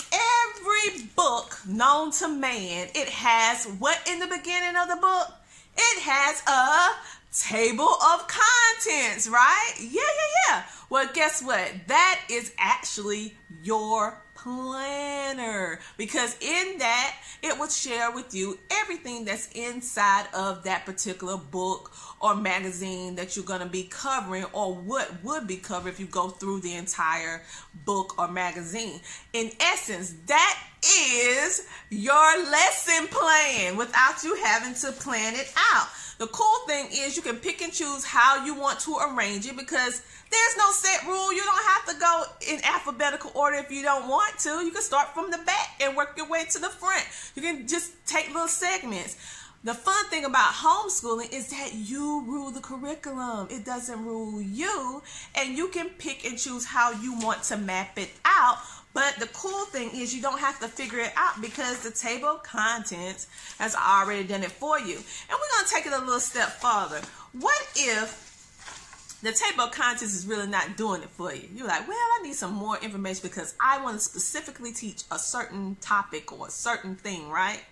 every 0.57 1.09
book 1.15 1.59
known 1.69 2.11
to 2.13 2.29
man, 2.29 2.89
it 2.95 3.11
has 3.11 3.67
what 3.79 4.01
in 4.09 4.19
the 4.19 4.29
beginning 4.29 4.77
of 4.81 4.89
the 4.89 4.97
book? 4.97 5.29
It 5.77 6.03
has 6.03 6.43
a 6.47 6.97
table 7.33 7.89
of 7.89 8.29
contents, 8.29 9.29
right? 9.29 9.73
Yeah, 9.81 9.89
yeah, 9.91 10.33
yeah. 10.49 10.63
Well, 10.91 11.09
guess 11.15 11.43
what? 11.43 11.73
That 11.87 12.21
is 12.31 12.53
actually 12.59 13.35
your 13.63 14.23
planner 14.35 15.79
because 15.97 16.37
in 16.41 16.79
that 16.79 17.17
it 17.43 17.59
will 17.59 17.69
share 17.69 18.11
with 18.11 18.35
you 18.35 18.59
everything 18.71 19.25
that's 19.25 19.49
inside 19.53 20.27
of 20.35 20.65
that 20.65 20.85
particular 20.85 21.37
book 21.37 21.93
or 22.23 22.37
magazine 22.37 23.17
that 23.17 23.35
you're 23.37 23.45
going 23.45 23.61
to 23.61 23.67
be 23.67 23.83
covering 23.83 24.45
or 24.53 24.75
what 24.75 25.11
would 25.25 25.47
be 25.47 25.57
covered 25.57 25.89
if 25.89 25.99
you 25.99 26.07
go 26.07 26.29
through 26.29 26.61
the 26.61 26.75
entire 26.75 27.43
book 27.85 28.17
or 28.19 28.29
magazine. 28.29 29.01
In 29.33 29.51
essence, 29.61 30.15
that 30.27 30.59
is 30.85 31.67
your 31.91 32.45
lesson 32.51 33.09
plan 33.09 33.77
without 33.77 34.23
you 34.23 34.37
having 34.37 34.75
to 34.75 34.93
plan 34.93 35.35
it 35.35 35.53
out. 35.75 35.89
The 36.19 36.29
cool 36.29 36.67
thing 36.69 36.87
is 36.93 37.17
you 37.17 37.23
can 37.23 37.37
pick 37.37 37.63
and 37.63 37.73
choose 37.73 38.05
how 38.05 38.45
you 38.45 38.55
want 38.55 38.79
to 38.81 38.97
arrange 38.97 39.45
it 39.47 39.57
because 39.57 40.03
there's 40.31 40.57
no 40.57 40.71
set 40.71 41.07
rule. 41.07 41.33
You 41.33 41.43
don't 41.43 41.65
have 41.65 41.87
to 41.87 42.01
go 42.01 42.23
in 42.49 42.61
alphabetical 42.65 43.33
order 43.35 43.57
if 43.57 43.71
you 43.73 43.83
don't 43.83 44.09
want 44.09 44.39
to. 44.41 44.65
You 44.65 44.71
can 44.71 44.83
start 44.83 45.13
from 45.15 45.31
the 45.31 45.39
back 45.39 45.81
and 45.81 45.97
work 45.97 46.15
your 46.17 46.29
way 46.29 46.45
to 46.51 46.59
the 46.61 46.69
front. 46.69 47.05
You 47.35 47.43
can 47.43 47.67
just 47.67 47.93
take 48.07 48.29
little 48.29 48.47
segments. 48.47 49.17
The 49.65 49.75
fun 49.75 50.07
thing 50.07 50.25
about 50.25 50.55
homeschooling 50.55 51.33
is 51.33 51.51
that 51.51 51.73
you 51.75 52.25
rule 52.27 52.51
the 52.51 52.61
curriculum. 52.61 53.47
It 53.49 53.65
doesn't 53.65 54.05
rule 54.05 54.43
you, 54.43 55.03
and 55.37 55.57
you 55.57 55.69
can 55.69 55.89
pick 55.91 56.25
and 56.25 56.37
choose 56.37 56.65
how 56.65 56.91
you 56.91 57.17
want 57.21 57.45
to 57.45 57.57
map 57.57 57.97
it 57.97 58.11
out. 58.25 58.59
But 58.93 59.15
the 59.21 59.29
cool 59.29 59.65
thing 59.67 59.91
is 59.95 60.13
you 60.13 60.21
don't 60.21 60.41
have 60.41 60.59
to 60.61 60.69
figure 60.69 60.99
it 60.99 61.13
out 61.17 61.41
because 61.41 61.79
the 61.79 61.93
table 61.93 62.27
of 62.27 62.43
contents 62.43 63.29
has 63.59 63.77
already 63.77 64.25
done 64.25 64.43
it 64.43 64.51
for 64.51 64.81
you. 64.81 64.97
And 64.97 65.31
we're 65.31 65.57
going 65.57 65.65
to 65.65 65.71
take 65.73 65.87
it 65.87 65.93
a 65.93 65.99
little 65.99 66.19
step 66.19 66.49
further. 66.61 67.01
What 67.33 67.69
if 67.77 68.31
the 69.23 69.31
table 69.31 69.63
of 69.63 69.71
contents 69.71 70.13
is 70.13 70.27
really 70.27 70.49
not 70.49 70.77
doing 70.77 71.03
it 71.03 71.11
for 71.11 71.33
you. 71.33 71.49
You're 71.55 71.69
like, 71.69 71.87
well, 71.87 71.97
I 71.97 72.23
need 72.25 72.35
some 72.35 72.53
more 72.53 72.77
information 72.79 73.21
because 73.23 73.55
I 73.61 73.81
want 73.81 73.99
to 73.99 74.03
specifically 74.03 74.73
teach 74.73 75.05
a 75.13 75.19
certain 75.21 75.77
topic 75.81 76.33
or 76.33 76.49
a 76.49 76.51
certain 76.51 76.97
thing, 76.97 77.31
right? 77.31 77.63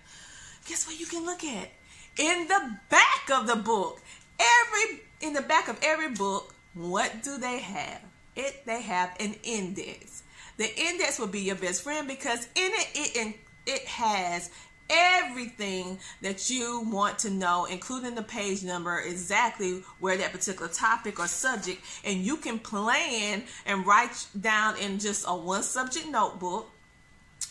Guess 0.65 0.87
what 0.87 0.97
you 0.97 1.05
can 1.05 1.25
look 1.25 1.43
at? 1.43 1.69
In 2.17 2.47
the 2.47 2.77
back 2.89 3.29
of 3.31 3.47
the 3.47 3.55
book. 3.55 4.01
Every 4.39 5.01
in 5.21 5.33
the 5.33 5.41
back 5.41 5.67
of 5.67 5.77
every 5.83 6.09
book, 6.09 6.53
what 6.73 7.23
do 7.23 7.37
they 7.37 7.59
have? 7.59 8.01
It 8.35 8.65
they 8.65 8.81
have 8.81 9.15
an 9.19 9.35
index. 9.43 10.23
The 10.57 10.69
index 10.79 11.19
will 11.19 11.27
be 11.27 11.41
your 11.41 11.55
best 11.55 11.83
friend 11.83 12.07
because 12.07 12.45
in 12.55 12.71
it 12.73 12.89
it 12.95 13.35
it 13.65 13.85
has 13.85 14.49
everything 14.91 15.99
that 16.21 16.49
you 16.49 16.81
want 16.91 17.19
to 17.19 17.29
know, 17.29 17.65
including 17.65 18.15
the 18.15 18.23
page 18.23 18.63
number, 18.63 18.99
exactly 18.99 19.83
where 19.99 20.17
that 20.17 20.31
particular 20.31 20.69
topic 20.69 21.19
or 21.19 21.27
subject, 21.27 21.81
and 22.03 22.19
you 22.19 22.37
can 22.37 22.59
plan 22.59 23.43
and 23.65 23.85
write 23.85 24.27
down 24.39 24.77
in 24.77 24.99
just 24.99 25.25
a 25.27 25.35
one 25.35 25.63
subject 25.63 26.07
notebook 26.07 26.70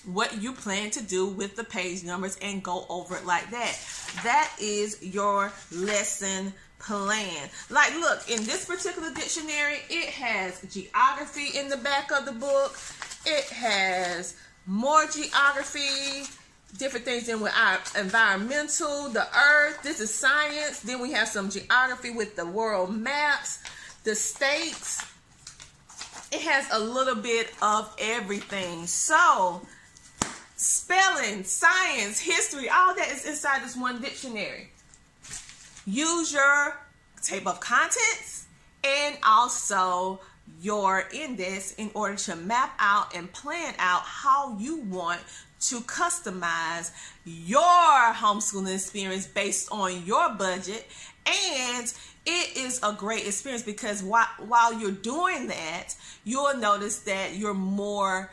what 0.05 0.41
you 0.41 0.53
plan 0.53 0.91
to 0.91 1.03
do 1.03 1.27
with 1.27 1.57
the 1.57 1.65
page 1.65 2.05
numbers 2.05 2.39
and 2.41 2.63
go 2.63 2.87
over 2.89 3.17
it 3.17 3.27
like 3.27 3.51
that. 3.51 3.79
That 4.25 4.51
is 4.61 5.03
your 5.03 5.53
lesson 5.71 6.53
plan. 6.79 7.49
Like, 7.69 7.95
look, 7.95 8.29
in 8.31 8.45
this 8.45 8.65
particular 8.65 9.13
dictionary, 9.13 9.79
it 9.89 10.11
has 10.11 10.61
geography 10.73 11.59
in 11.59 11.69
the 11.69 11.77
back 11.77 12.11
of 12.11 12.25
the 12.25 12.33
book. 12.33 12.77
It 13.27 13.45
has 13.51 14.37
more 14.67 15.05
geography, 15.07 16.29
different 16.79 17.05
things 17.05 17.29
in 17.29 17.41
with 17.41 17.53
our 17.57 17.79
environmental, 17.99 19.11
the 19.11 19.27
earth. 19.37 19.83
This 19.83 20.01
is 20.01 20.13
science. 20.13 20.81
Then 20.81 21.01
we 21.01 21.13
have 21.13 21.29
some 21.29 21.51
geography 21.51 22.11
with 22.11 22.37
the 22.37 22.47
world 22.47 22.95
maps, 22.97 23.63
the 24.05 24.15
states. 24.15 25.05
It 26.33 26.41
has 26.43 26.67
a 26.73 26.79
little 26.79 27.17
bit 27.17 27.53
of 27.61 27.95
everything. 27.99 28.87
So, 28.87 29.63
spelling, 30.61 31.43
science, 31.43 32.21
history, 32.21 32.69
all 32.69 32.95
that 32.95 33.11
is 33.11 33.25
inside 33.25 33.63
this 33.63 33.75
one 33.75 33.99
dictionary. 34.03 34.69
Use 35.87 36.35
your 36.35 36.79
table 37.23 37.53
of 37.53 37.61
contents 37.61 38.45
and 38.85 39.17
also 39.27 40.21
your 40.61 41.09
index 41.15 41.73
in 41.77 41.91
order 41.95 42.15
to 42.15 42.37
map 42.37 42.75
out 42.79 43.17
and 43.17 43.33
plan 43.33 43.73
out 43.79 44.03
how 44.03 44.55
you 44.59 44.83
want 44.83 45.21
to 45.61 45.81
customize 45.81 46.91
your 47.25 48.13
homeschooling 48.13 48.75
experience 48.75 49.27
based 49.27 49.67
on 49.73 50.05
your 50.05 50.29
budget 50.35 50.87
and 51.25 51.95
it 52.27 52.57
is 52.57 52.81
a 52.83 52.93
great 52.93 53.27
experience 53.27 53.63
because 53.63 54.03
while, 54.03 54.27
while 54.47 54.79
you're 54.79 54.91
doing 54.91 55.47
that 55.47 55.95
you'll 56.25 56.57
notice 56.57 56.99
that 57.01 57.35
you're 57.37 57.55
more 57.55 58.31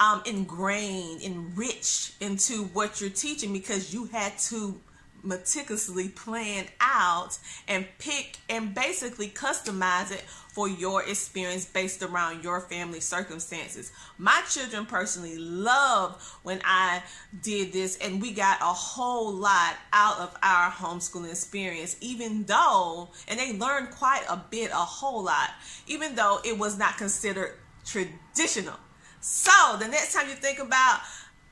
um, 0.00 0.22
ingrained, 0.26 1.22
enriched 1.22 2.14
into 2.20 2.64
what 2.66 3.00
you're 3.00 3.10
teaching 3.10 3.52
because 3.52 3.92
you 3.92 4.06
had 4.06 4.38
to 4.38 4.80
meticulously 5.22 6.08
plan 6.08 6.64
out 6.80 7.38
and 7.66 7.86
pick 7.98 8.38
and 8.48 8.74
basically 8.74 9.28
customize 9.28 10.12
it 10.12 10.22
for 10.52 10.68
your 10.68 11.02
experience 11.04 11.64
based 11.64 12.02
around 12.02 12.42
your 12.42 12.60
family 12.60 13.00
circumstances. 13.00 13.92
My 14.16 14.42
children 14.48 14.86
personally 14.86 15.36
loved 15.36 16.22
when 16.42 16.60
I 16.64 17.02
did 17.42 17.72
this, 17.72 17.96
and 17.98 18.20
we 18.20 18.32
got 18.32 18.60
a 18.60 18.64
whole 18.64 19.32
lot 19.32 19.76
out 19.92 20.18
of 20.18 20.36
our 20.42 20.70
homeschooling 20.70 21.30
experience, 21.30 21.96
even 22.00 22.44
though, 22.44 23.10
and 23.28 23.38
they 23.38 23.52
learned 23.52 23.90
quite 23.90 24.24
a 24.28 24.36
bit, 24.50 24.70
a 24.70 24.74
whole 24.76 25.24
lot, 25.24 25.50
even 25.86 26.14
though 26.14 26.40
it 26.44 26.58
was 26.58 26.78
not 26.78 26.96
considered 26.96 27.54
traditional 27.84 28.76
so 29.20 29.76
the 29.78 29.88
next 29.88 30.14
time 30.14 30.28
you 30.28 30.34
think 30.34 30.58
about, 30.58 31.00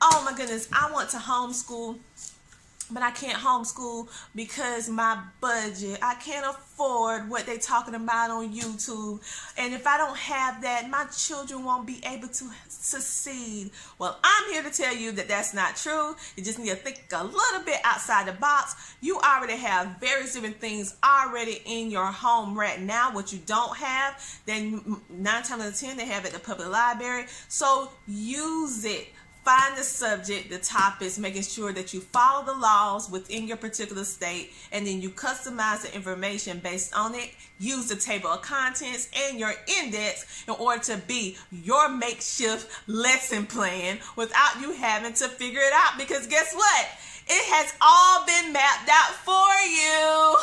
oh 0.01 0.21
my 0.25 0.35
goodness, 0.37 0.67
I 0.71 0.91
want 0.91 1.09
to 1.11 1.17
homeschool, 1.17 1.97
but 2.91 3.03
I 3.03 3.11
can't 3.11 3.37
homeschool 3.37 4.07
because 4.35 4.89
my 4.89 5.21
budget, 5.41 5.99
I 6.01 6.15
can't 6.15 6.45
afford 6.45 7.29
what 7.29 7.45
they're 7.45 7.57
talking 7.57 7.95
about 7.95 8.29
on 8.29 8.53
YouTube. 8.53 9.21
And 9.57 9.73
if 9.73 9.85
I 9.85 9.97
don't 9.97 10.15
have 10.15 10.61
that, 10.61 10.89
my 10.89 11.05
children 11.05 11.63
won't 11.63 11.85
be 11.85 12.01
able 12.05 12.27
to 12.27 12.45
succeed. 12.67 13.71
Well, 13.99 14.19
I'm 14.23 14.51
here 14.51 14.63
to 14.63 14.69
tell 14.69 14.95
you 14.95 15.11
that 15.13 15.27
that's 15.27 15.53
not 15.53 15.75
true. 15.75 16.15
You 16.35 16.43
just 16.43 16.59
need 16.59 16.69
to 16.69 16.75
think 16.75 17.05
a 17.11 17.23
little 17.23 17.61
bit 17.65 17.79
outside 17.83 18.27
the 18.27 18.33
box. 18.33 18.95
You 19.01 19.19
already 19.19 19.57
have 19.57 19.97
various 19.99 20.33
different 20.33 20.59
things 20.59 20.95
already 21.03 21.61
in 21.65 21.91
your 21.91 22.05
home 22.05 22.57
right 22.57 22.79
now. 22.79 23.13
What 23.13 23.33
you 23.33 23.39
don't 23.45 23.75
have, 23.77 24.41
then 24.45 25.01
nine 25.09 25.43
times 25.43 25.63
out 25.63 25.67
of 25.69 25.79
ten, 25.79 25.97
they 25.97 26.05
have 26.05 26.25
at 26.25 26.31
the 26.31 26.39
public 26.39 26.69
library. 26.69 27.25
So 27.47 27.89
use 28.07 28.85
it 28.85 29.09
find 29.47 29.77
the 29.77 29.83
subject, 29.83 30.49
the 30.49 30.57
topics, 30.57 31.17
making 31.17 31.41
sure 31.41 31.71
that 31.71 31.93
you 31.93 32.01
follow 32.01 32.45
the 32.45 32.51
laws 32.51 33.09
within 33.09 33.47
your 33.47 33.55
particular 33.55 34.03
state, 34.03 34.51
and 34.73 34.85
then 34.85 35.01
you 35.01 35.09
customize 35.09 35.83
the 35.83 35.95
information 35.95 36.59
based 36.59 36.93
on 36.93 37.15
it. 37.15 37.31
Use 37.57 37.87
the 37.87 37.95
table 37.95 38.27
of 38.27 38.41
contents 38.41 39.07
and 39.15 39.39
your 39.39 39.53
index 39.79 40.43
in 40.49 40.53
order 40.55 40.83
to 40.83 40.97
be 41.07 41.37
your 41.49 41.87
makeshift 41.87 42.69
lesson 42.89 43.45
plan 43.45 43.99
without 44.17 44.59
you 44.59 44.73
having 44.73 45.13
to 45.13 45.29
figure 45.29 45.61
it 45.61 45.71
out. 45.73 45.97
Because 45.97 46.27
guess 46.27 46.53
what? 46.53 46.87
It 47.29 47.45
has 47.51 47.73
all 47.81 48.25
been 48.25 48.53
mapped 48.53 48.89
out 48.89 49.13
for 49.27 49.51
you. 49.67 50.37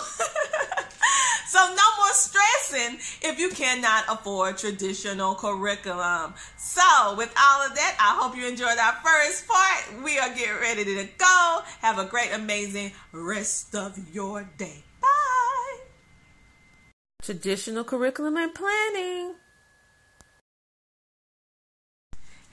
so 1.49 1.59
no 1.59 1.87
more 1.99 2.13
stressing 2.13 2.99
if 3.23 3.39
you 3.39 3.49
cannot 3.51 4.05
afford 4.09 4.59
traditional 4.59 5.35
curriculum. 5.35 6.35
So 6.59 7.15
with 7.17 7.33
all 7.41 7.67
of 7.67 7.75
that, 7.75 7.97
I 7.99 8.21
hope 8.21 8.37
you 8.37 8.47
enjoyed 8.47 8.79
our 8.79 8.95
first 9.03 9.49
part. 9.49 10.05
We 10.05 10.19
are 10.19 10.29
getting 10.29 10.61
ready 10.61 10.85
to 10.85 11.09
go. 11.17 11.61
Have 11.81 11.99
a 11.99 12.05
great, 12.05 12.33
amazing 12.33 12.93
rest 13.13 13.75
of 13.75 13.99
your 14.15 14.49
day. 14.59 14.85
Bye. 15.01 15.79
Traditional 17.23 17.85
curriculum 17.85 18.37
and 18.37 18.55
planning. 18.55 19.35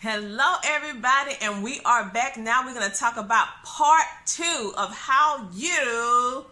Hello, 0.03 0.55
everybody, 0.65 1.35
and 1.43 1.63
we 1.63 1.79
are 1.85 2.09
back 2.09 2.35
now. 2.35 2.65
We're 2.65 2.73
going 2.73 2.89
to 2.89 2.97
talk 2.97 3.17
about 3.17 3.47
part 3.63 4.07
two 4.25 4.73
of 4.75 4.91
how 4.95 5.47
you 5.53 6.43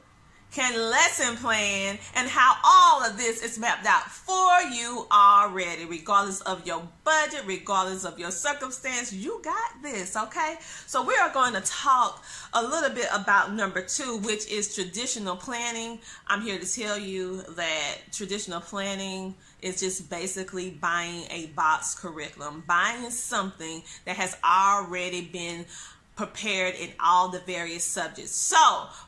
can 0.51 0.75
lesson 0.91 1.35
plan 1.35 1.97
and 2.13 2.29
how 2.29 2.57
all 2.63 3.03
of 3.03 3.17
this 3.17 3.41
is 3.41 3.57
mapped 3.57 3.87
out 3.87 4.03
for 4.03 4.61
you 4.71 5.07
already, 5.11 5.85
regardless 5.85 6.41
of 6.41 6.67
your 6.67 6.87
budget, 7.03 7.41
regardless 7.47 8.05
of 8.05 8.19
your 8.19 8.29
circumstance. 8.29 9.11
You 9.11 9.41
got 9.43 9.81
this, 9.81 10.15
okay? 10.15 10.57
So, 10.85 11.03
we 11.03 11.15
are 11.15 11.33
going 11.33 11.53
to 11.53 11.61
talk 11.61 12.23
a 12.53 12.61
little 12.61 12.91
bit 12.91 13.07
about 13.11 13.51
number 13.53 13.81
two, 13.81 14.17
which 14.17 14.47
is 14.47 14.75
traditional 14.75 15.35
planning. 15.35 15.97
I'm 16.27 16.43
here 16.43 16.59
to 16.59 16.71
tell 16.71 16.99
you 16.99 17.41
that 17.55 17.97
traditional 18.11 18.61
planning 18.61 19.33
is 19.61 19.79
just 19.79 20.09
basically 20.09 20.69
buying 20.69 21.23
a 21.29 21.47
box 21.55 21.95
curriculum, 21.95 22.63
buying 22.67 23.09
something 23.09 23.83
that 24.05 24.15
has 24.15 24.37
already 24.43 25.21
been 25.21 25.65
prepared 26.15 26.75
in 26.75 26.89
all 26.99 27.29
the 27.29 27.39
various 27.39 27.85
subjects. 27.85 28.31
So, 28.31 28.57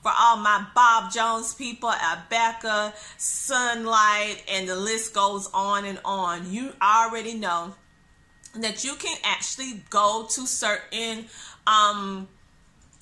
for 0.02 0.14
all 0.18 0.38
my 0.38 0.66
Bob 0.74 1.12
Jones 1.12 1.54
people, 1.54 1.90
Abeka, 1.90 2.94
Sonlight, 3.18 4.42
and 4.50 4.68
the 4.68 4.78
list 4.78 5.14
goes 5.14 5.50
on 5.54 5.84
and 5.84 6.00
on, 6.06 6.52
you 6.52 6.72
already 6.82 7.34
know 7.34 7.76
that 8.56 8.86
you 8.86 8.96
can 8.96 9.18
actually 9.26 9.84
go 9.90 10.26
to 10.30 10.48
certain 10.48 11.26
um, 11.68 12.30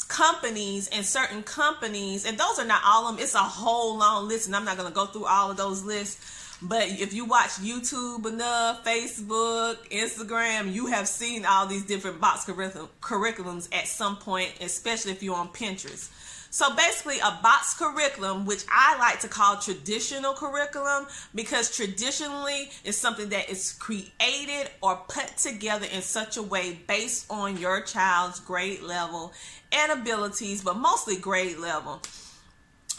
companies 0.07 0.89
and 0.91 1.05
certain 1.05 1.43
companies, 1.43 2.25
and 2.25 2.35
those 2.35 2.57
are 2.57 2.65
not 2.65 2.81
all 2.83 3.07
of 3.07 3.15
them, 3.15 3.23
it's 3.23 3.35
a 3.35 3.37
whole 3.37 3.97
long 3.99 4.27
list, 4.27 4.47
and 4.47 4.55
I'm 4.55 4.65
not 4.65 4.75
going 4.75 4.89
to 4.89 4.95
go 4.95 5.05
through 5.05 5.25
all 5.25 5.51
of 5.51 5.57
those 5.57 5.83
lists 5.83 6.48
but 6.61 6.89
if 6.89 7.13
you 7.13 7.25
watch 7.25 7.51
YouTube 7.51 8.25
enough, 8.25 8.83
Facebook, 8.83 9.75
Instagram, 9.89 10.73
you 10.73 10.87
have 10.87 11.07
seen 11.07 11.45
all 11.45 11.65
these 11.65 11.85
different 11.85 12.19
box 12.19 12.45
curriculum, 12.45 12.89
curriculums 13.01 13.73
at 13.73 13.87
some 13.87 14.17
point, 14.17 14.51
especially 14.61 15.11
if 15.11 15.23
you're 15.23 15.35
on 15.35 15.49
Pinterest. 15.49 16.09
So 16.51 16.75
basically, 16.75 17.19
a 17.19 17.39
box 17.43 17.75
curriculum, 17.75 18.45
which 18.45 18.65
I 18.69 18.97
like 18.97 19.19
to 19.19 19.27
call 19.27 19.57
traditional 19.57 20.33
curriculum, 20.33 21.05
because 21.35 21.73
traditionally 21.73 22.71
is 22.83 22.97
something 22.97 23.29
that 23.29 23.49
is 23.49 23.73
created 23.73 24.71
or 24.81 24.97
put 25.07 25.37
together 25.37 25.85
in 25.93 26.01
such 26.01 26.37
a 26.37 26.41
way 26.41 26.79
based 26.87 27.27
on 27.29 27.57
your 27.57 27.81
child's 27.81 28.39
grade 28.39 28.81
level 28.81 29.31
and 29.71 29.91
abilities, 29.91 30.63
but 30.63 30.75
mostly 30.75 31.17
grade 31.17 31.57
level. 31.57 32.01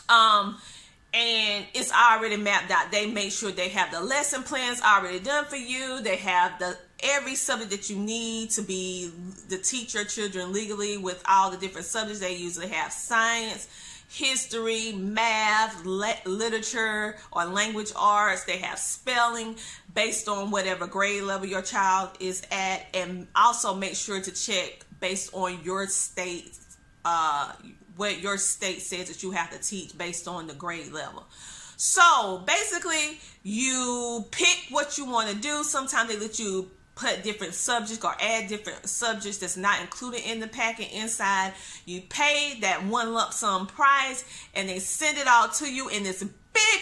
Um, 0.08 0.58
and 1.12 1.66
it's 1.74 1.92
already 1.92 2.36
mapped 2.36 2.70
out. 2.70 2.90
They 2.92 3.10
make 3.10 3.32
sure 3.32 3.50
they 3.50 3.70
have 3.70 3.90
the 3.90 4.00
lesson 4.00 4.42
plans 4.42 4.80
already 4.80 5.18
done 5.18 5.44
for 5.44 5.56
you. 5.56 6.00
They 6.02 6.16
have 6.16 6.58
the 6.58 6.76
every 7.02 7.34
subject 7.34 7.70
that 7.70 7.90
you 7.90 7.96
need 7.96 8.50
to 8.50 8.62
be 8.62 9.10
to 9.48 9.58
teach 9.58 9.94
your 9.94 10.04
children 10.04 10.52
legally 10.52 10.98
with 10.98 11.22
all 11.28 11.50
the 11.50 11.56
different 11.56 11.86
subjects. 11.86 12.20
They 12.20 12.36
usually 12.36 12.68
have 12.68 12.92
science, 12.92 13.68
history, 14.08 14.92
math, 14.92 15.84
le- 15.84 16.14
literature, 16.26 17.16
or 17.32 17.44
language 17.44 17.90
arts. 17.96 18.44
They 18.44 18.58
have 18.58 18.78
spelling 18.78 19.56
based 19.92 20.28
on 20.28 20.50
whatever 20.50 20.86
grade 20.86 21.22
level 21.22 21.46
your 21.46 21.62
child 21.62 22.10
is 22.20 22.42
at, 22.52 22.86
and 22.94 23.26
also 23.34 23.74
make 23.74 23.96
sure 23.96 24.20
to 24.20 24.30
check 24.30 24.84
based 25.00 25.34
on 25.34 25.64
your 25.64 25.86
state 25.88 26.56
uh, 27.04 27.52
what 28.00 28.22
your 28.22 28.38
state 28.38 28.80
says 28.80 29.08
that 29.08 29.22
you 29.22 29.30
have 29.30 29.50
to 29.50 29.58
teach 29.58 29.96
based 29.98 30.26
on 30.26 30.46
the 30.46 30.54
grade 30.54 30.90
level. 30.90 31.22
So 31.76 32.42
basically, 32.46 33.20
you 33.42 34.24
pick 34.30 34.56
what 34.70 34.96
you 34.96 35.04
want 35.04 35.28
to 35.28 35.36
do. 35.36 35.62
Sometimes 35.62 36.08
they 36.08 36.18
let 36.18 36.38
you 36.38 36.70
put 36.94 37.22
different 37.22 37.52
subjects 37.52 38.02
or 38.02 38.14
add 38.18 38.48
different 38.48 38.88
subjects 38.88 39.36
that's 39.36 39.58
not 39.58 39.82
included 39.82 40.22
in 40.26 40.40
the 40.40 40.46
packet 40.46 40.90
inside. 40.94 41.52
You 41.84 42.00
pay 42.08 42.56
that 42.62 42.86
one 42.86 43.12
lump 43.12 43.34
sum 43.34 43.66
price 43.66 44.24
and 44.54 44.66
they 44.66 44.78
send 44.78 45.18
it 45.18 45.28
all 45.28 45.48
to 45.48 45.70
you 45.70 45.90
in 45.90 46.02
this 46.02 46.22
big 46.22 46.80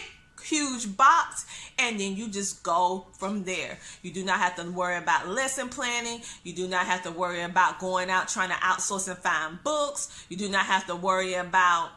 huge 0.49 0.97
box 0.97 1.47
and 1.79 2.01
then 2.01 2.17
you 2.17 2.29
just 2.29 2.63
go 2.63 3.07
from 3.13 3.45
there. 3.45 3.79
You 4.03 4.11
do 4.11 4.25
not 4.25 4.39
have 4.39 4.57
to 4.57 4.71
worry 4.71 4.97
about 4.97 5.29
lesson 5.29 5.69
planning. 5.69 6.21
You 6.43 6.53
do 6.53 6.67
not 6.67 6.87
have 6.87 7.03
to 7.05 7.11
worry 7.11 7.43
about 7.43 7.79
going 7.79 8.11
out 8.11 8.29
trying 8.29 8.51
to 8.51 8.57
outsource 8.57 9.09
and 9.09 9.19
find 9.19 9.63
books. 9.63 10.27
You 10.29 10.37
do 10.37 10.49
not 10.49 10.67
have 10.67 10.87
to 10.87 10.97
worry 10.97 11.35
about 11.35 11.91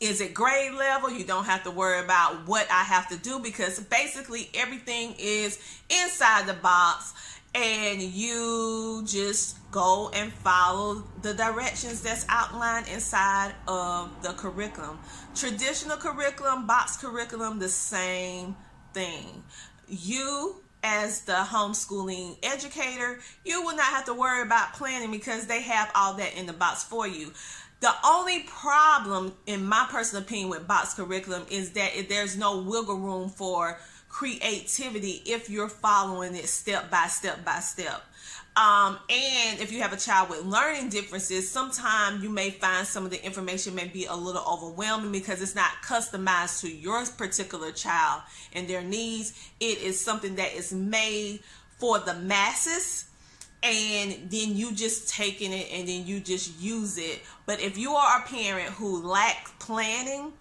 is 0.00 0.22
it 0.22 0.32
grade 0.32 0.72
level? 0.72 1.10
You 1.10 1.24
don't 1.24 1.44
have 1.44 1.62
to 1.64 1.70
worry 1.70 2.00
about 2.00 2.48
what 2.48 2.66
I 2.70 2.84
have 2.84 3.08
to 3.10 3.18
do 3.18 3.38
because 3.38 3.78
basically 3.80 4.48
everything 4.54 5.14
is 5.18 5.58
inside 5.90 6.46
the 6.46 6.54
box 6.54 7.12
and 7.54 8.00
you 8.00 9.02
just 9.06 9.58
go 9.70 10.10
and 10.14 10.32
follow 10.32 11.04
the 11.22 11.34
directions 11.34 12.00
that's 12.00 12.24
outlined 12.28 12.86
inside 12.88 13.52
of 13.66 14.10
the 14.22 14.32
curriculum. 14.32 14.98
Traditional 15.34 15.96
curriculum, 15.96 16.66
box 16.66 16.96
curriculum, 16.96 17.58
the 17.58 17.68
same 17.68 18.56
thing. 18.92 19.42
You 19.88 20.62
as 20.82 21.22
the 21.22 21.32
homeschooling 21.32 22.38
educator, 22.42 23.20
you 23.44 23.62
will 23.62 23.76
not 23.76 23.86
have 23.86 24.04
to 24.06 24.14
worry 24.14 24.42
about 24.42 24.72
planning 24.74 25.10
because 25.10 25.46
they 25.46 25.60
have 25.62 25.90
all 25.94 26.14
that 26.14 26.34
in 26.36 26.46
the 26.46 26.52
box 26.52 26.84
for 26.84 27.06
you. 27.06 27.32
The 27.80 27.92
only 28.04 28.40
problem, 28.40 29.32
in 29.46 29.64
my 29.64 29.86
personal 29.90 30.22
opinion, 30.22 30.50
with 30.50 30.68
box 30.68 30.94
curriculum 30.94 31.46
is 31.50 31.72
that 31.72 31.92
there's 32.08 32.36
no 32.36 32.60
wiggle 32.60 32.96
room 32.96 33.30
for 33.30 33.78
creativity 34.10 35.22
if 35.24 35.48
you're 35.48 35.68
following 35.68 36.34
it 36.34 36.46
step 36.46 36.90
by 36.90 37.06
step 37.06 37.44
by 37.44 37.60
step. 37.60 38.02
Um, 38.56 38.98
and 39.08 39.60
if 39.60 39.72
you 39.72 39.80
have 39.80 39.92
a 39.92 39.96
child 39.96 40.28
with 40.28 40.44
learning 40.44 40.88
differences, 40.88 41.48
sometimes 41.48 42.22
you 42.22 42.28
may 42.28 42.50
find 42.50 42.86
some 42.86 43.04
of 43.04 43.10
the 43.10 43.24
information 43.24 43.74
may 43.74 43.86
be 43.86 44.06
a 44.06 44.14
little 44.14 44.42
overwhelming 44.46 45.12
because 45.12 45.40
it's 45.40 45.54
not 45.54 45.70
customized 45.84 46.60
to 46.60 46.70
your 46.70 47.06
particular 47.06 47.70
child 47.70 48.22
and 48.52 48.68
their 48.68 48.82
needs. 48.82 49.32
It 49.60 49.78
is 49.78 49.98
something 49.98 50.34
that 50.34 50.52
is 50.52 50.72
made 50.72 51.40
for 51.78 52.00
the 52.00 52.14
masses 52.14 53.06
and 53.62 54.30
then 54.30 54.56
you 54.56 54.72
just 54.72 55.08
taking 55.08 55.52
it 55.52 55.68
and 55.72 55.88
then 55.88 56.06
you 56.06 56.18
just 56.18 56.60
use 56.60 56.98
it. 56.98 57.20
But 57.46 57.60
if 57.60 57.78
you 57.78 57.92
are 57.92 58.18
a 58.18 58.22
parent 58.22 58.70
who 58.70 59.06
lacks 59.06 59.52
planning, 59.60 60.32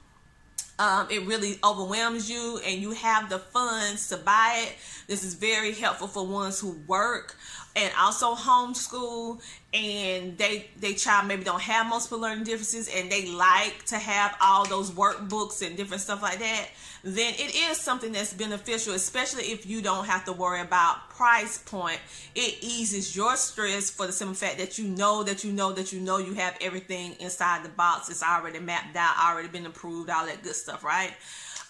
um, 0.80 1.08
it 1.12 1.28
really 1.28 1.60
overwhelms 1.64 2.30
you 2.30 2.60
and 2.66 2.82
you 2.82 2.92
have 2.92 3.30
the 3.30 3.38
funds 3.38 4.08
to 4.10 4.18
buy 4.18 4.66
it. 4.66 4.76
This 5.08 5.24
is 5.24 5.34
very 5.34 5.74
helpful 5.74 6.08
for 6.08 6.26
ones 6.26 6.60
who 6.60 6.80
work 6.88 7.36
and 7.76 7.92
also 8.00 8.36
homeschool 8.36 9.40
and 9.74 10.38
they 10.38 10.68
they 10.80 10.94
child 10.94 11.28
maybe 11.28 11.44
don't 11.44 11.62
have 11.62 11.88
multiple 11.88 12.20
learning 12.20 12.44
differences 12.44 12.90
and 12.94 13.12
they 13.12 13.28
like 13.28 13.84
to 13.86 13.96
have 13.98 14.36
all 14.42 14.66
those 14.66 14.92
workbooks 14.92 15.66
and 15.66 15.78
different 15.78 16.02
stuff 16.02 16.22
like 16.22 16.40
that 16.40 16.68
then 17.04 17.34
it 17.38 17.56
is 17.56 17.78
something 17.78 18.12
that's 18.12 18.34
beneficial 18.34 18.94
especially 18.94 19.44
if 19.44 19.66
you 19.66 19.82
don't 19.82 20.06
have 20.06 20.26
to 20.26 20.34
worry 20.34 20.62
about 20.62 21.10
price 21.20 21.58
point. 21.58 22.00
It 22.34 22.60
eases 22.62 23.14
your 23.14 23.36
stress 23.36 23.90
for 23.90 24.06
the 24.08 24.14
simple 24.14 24.36
fact 24.36 24.58
that 24.58 24.80
you 24.80 24.86
know 24.86 25.22
that 25.24 25.44
you 25.44 25.52
know 25.52 25.74
that 25.74 25.92
you 25.92 26.00
know 26.00 26.18
you 26.18 26.34
have 26.36 26.58
everything 26.62 27.18
inside 27.20 27.66
the 27.66 27.70
box. 27.70 28.08
It's 28.08 28.24
already 28.24 28.60
mapped 28.60 28.96
out 28.96 29.16
already 29.22 29.50
been 29.50 29.66
approved 29.66 30.10
all 30.10 30.26
that 30.26 30.42
good 30.44 30.56
stuff 30.56 30.82
right? 30.82 31.12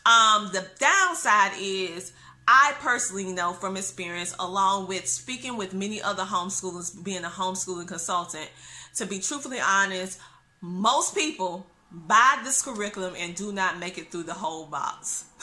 Um 0.05 0.51
the 0.53 0.67
downside 0.77 1.53
is 1.59 2.13
I 2.51 2.73
personally 2.79 3.31
know 3.31 3.53
from 3.53 3.77
experience, 3.77 4.35
along 4.39 4.87
with 4.87 5.07
speaking 5.07 5.55
with 5.55 5.71
many 5.71 6.01
other 6.01 6.23
homeschoolers, 6.23 7.03
being 7.03 7.23
a 7.23 7.29
homeschooling 7.29 7.87
consultant, 7.87 8.49
to 8.95 9.05
be 9.05 9.19
truthfully 9.19 9.59
honest, 9.59 10.19
most 10.59 11.13
people 11.13 11.67
buy 11.91 12.41
this 12.43 12.63
curriculum 12.63 13.13
and 13.19 13.35
do 13.35 13.51
not 13.51 13.77
make 13.77 13.99
it 13.99 14.11
through 14.11 14.23
the 14.23 14.33
whole 14.33 14.65
box. 14.65 15.25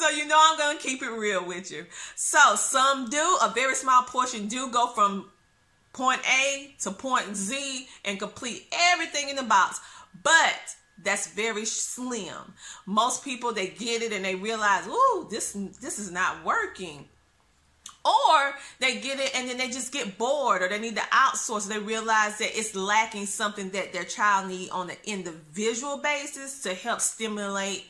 so 0.00 0.08
you 0.08 0.26
know 0.26 0.40
I'm 0.42 0.56
going 0.56 0.78
to 0.78 0.82
keep 0.82 1.02
it 1.02 1.10
real 1.10 1.44
with 1.44 1.70
you. 1.70 1.84
So 2.14 2.54
some 2.54 3.10
do, 3.10 3.38
a 3.42 3.52
very 3.54 3.74
small 3.74 4.04
portion 4.04 4.46
do 4.46 4.70
go 4.70 4.86
from 4.86 5.26
point 5.92 6.22
A 6.30 6.74
to 6.80 6.92
point 6.92 7.36
Z 7.36 7.86
and 8.06 8.18
complete 8.18 8.72
everything 8.72 9.28
in 9.28 9.36
the 9.36 9.42
box. 9.42 9.80
But 10.22 10.76
that's 11.02 11.28
very 11.28 11.64
slim. 11.64 12.54
Most 12.86 13.24
people 13.24 13.52
they 13.52 13.68
get 13.68 14.02
it 14.02 14.12
and 14.12 14.24
they 14.24 14.34
realize, 14.34 14.86
"Ooh, 14.86 15.28
this 15.30 15.52
this 15.80 15.98
is 15.98 16.10
not 16.10 16.44
working." 16.44 17.08
Or 18.02 18.54
they 18.78 18.98
get 19.00 19.20
it 19.20 19.34
and 19.34 19.46
then 19.46 19.58
they 19.58 19.68
just 19.68 19.92
get 19.92 20.16
bored 20.16 20.62
or 20.62 20.68
they 20.68 20.78
need 20.78 20.96
to 20.96 21.02
outsource. 21.02 21.68
They 21.68 21.78
realize 21.78 22.38
that 22.38 22.58
it's 22.58 22.74
lacking 22.74 23.26
something 23.26 23.70
that 23.70 23.92
their 23.92 24.04
child 24.04 24.48
need 24.48 24.70
on 24.70 24.88
an 24.88 24.96
individual 25.04 25.98
basis 25.98 26.62
to 26.62 26.72
help 26.72 27.02
stimulate 27.02 27.84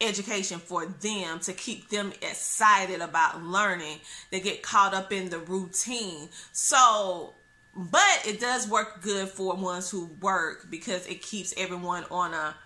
education 0.00 0.58
for 0.58 0.86
them 0.86 1.40
to 1.40 1.52
keep 1.52 1.90
them 1.90 2.12
excited 2.22 3.00
about 3.00 3.42
learning. 3.42 3.98
They 4.30 4.40
get 4.40 4.62
caught 4.62 4.94
up 4.94 5.12
in 5.12 5.28
the 5.28 5.38
routine. 5.38 6.30
So 6.52 7.34
but 7.76 8.22
it 8.24 8.40
does 8.40 8.68
work 8.68 9.02
good 9.02 9.28
for 9.28 9.54
ones 9.54 9.90
who 9.90 10.06
work 10.20 10.70
because 10.70 11.06
it 11.06 11.22
keeps 11.22 11.52
everyone 11.56 12.04
on 12.10 12.32
a 12.32 12.56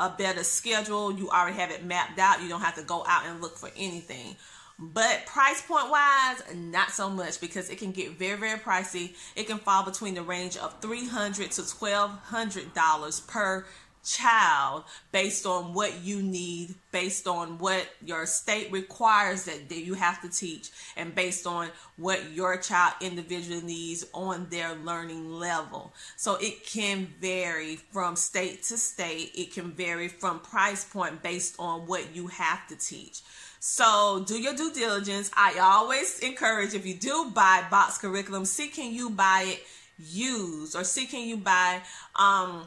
a 0.00 0.10
better 0.10 0.44
schedule. 0.44 1.12
You 1.12 1.28
already 1.28 1.56
have 1.56 1.72
it 1.72 1.84
mapped 1.84 2.18
out. 2.18 2.40
You 2.40 2.48
don't 2.48 2.60
have 2.60 2.76
to 2.76 2.82
go 2.82 3.04
out 3.08 3.26
and 3.26 3.40
look 3.40 3.58
for 3.58 3.70
anything. 3.76 4.36
But 4.78 5.26
price 5.26 5.60
point 5.60 5.90
wise, 5.90 6.40
not 6.54 6.90
so 6.90 7.10
much 7.10 7.40
because 7.40 7.68
it 7.68 7.78
can 7.78 7.90
get 7.90 8.16
very, 8.16 8.38
very 8.38 8.60
pricey. 8.60 9.16
It 9.34 9.48
can 9.48 9.58
fall 9.58 9.84
between 9.84 10.14
the 10.14 10.22
range 10.22 10.56
of 10.56 10.80
300 10.80 11.50
to 11.50 11.62
$1,200 11.62 13.26
per 13.26 13.66
child 14.08 14.84
based 15.12 15.46
on 15.46 15.74
what 15.74 16.02
you 16.02 16.22
need, 16.22 16.74
based 16.92 17.26
on 17.26 17.58
what 17.58 17.86
your 18.04 18.26
state 18.26 18.72
requires 18.72 19.44
that, 19.44 19.68
that 19.68 19.80
you 19.80 19.94
have 19.94 20.22
to 20.22 20.28
teach, 20.28 20.70
and 20.96 21.14
based 21.14 21.46
on 21.46 21.68
what 21.96 22.32
your 22.32 22.56
child 22.56 22.94
individually 23.00 23.60
needs 23.62 24.06
on 24.14 24.46
their 24.50 24.74
learning 24.76 25.30
level. 25.30 25.92
So 26.16 26.36
it 26.36 26.64
can 26.64 27.08
vary 27.20 27.76
from 27.76 28.16
state 28.16 28.62
to 28.64 28.78
state, 28.78 29.32
it 29.34 29.52
can 29.52 29.72
vary 29.72 30.08
from 30.08 30.40
price 30.40 30.84
point 30.84 31.22
based 31.22 31.56
on 31.58 31.86
what 31.86 32.14
you 32.14 32.28
have 32.28 32.66
to 32.68 32.76
teach. 32.76 33.20
So 33.60 34.24
do 34.26 34.40
your 34.40 34.54
due 34.54 34.72
diligence. 34.72 35.30
I 35.36 35.58
always 35.58 36.20
encourage 36.20 36.74
if 36.74 36.86
you 36.86 36.94
do 36.94 37.30
buy 37.34 37.64
box 37.70 37.98
curriculum, 37.98 38.44
see 38.44 38.68
can 38.68 38.92
you 38.92 39.10
buy 39.10 39.46
it 39.48 39.62
used 39.98 40.76
or 40.76 40.84
see 40.84 41.06
can 41.06 41.26
you 41.26 41.36
buy 41.36 41.80
um 42.14 42.66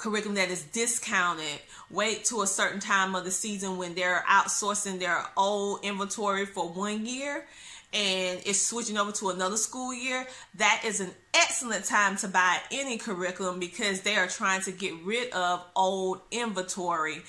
curriculum 0.00 0.36
that 0.36 0.50
is 0.50 0.62
discounted. 0.64 1.60
Wait 1.90 2.24
to 2.24 2.42
a 2.42 2.46
certain 2.46 2.80
time 2.80 3.14
of 3.14 3.24
the 3.24 3.30
season 3.30 3.76
when 3.76 3.94
they're 3.94 4.24
outsourcing 4.28 4.98
their 4.98 5.22
old 5.36 5.84
inventory 5.84 6.46
for 6.46 6.68
one 6.68 7.04
year 7.04 7.44
and 7.92 8.40
it's 8.46 8.60
switching 8.60 8.96
over 8.96 9.10
to 9.12 9.30
another 9.30 9.56
school 9.56 9.92
year, 9.92 10.26
that 10.54 10.82
is 10.84 11.00
an 11.00 11.10
excellent 11.34 11.84
time 11.84 12.16
to 12.18 12.28
buy 12.28 12.58
any 12.70 12.98
curriculum 12.98 13.58
because 13.58 14.02
they 14.02 14.14
are 14.14 14.28
trying 14.28 14.60
to 14.62 14.72
get 14.72 14.94
rid 15.04 15.32
of 15.32 15.64
old 15.74 16.20
inventory. 16.30 17.22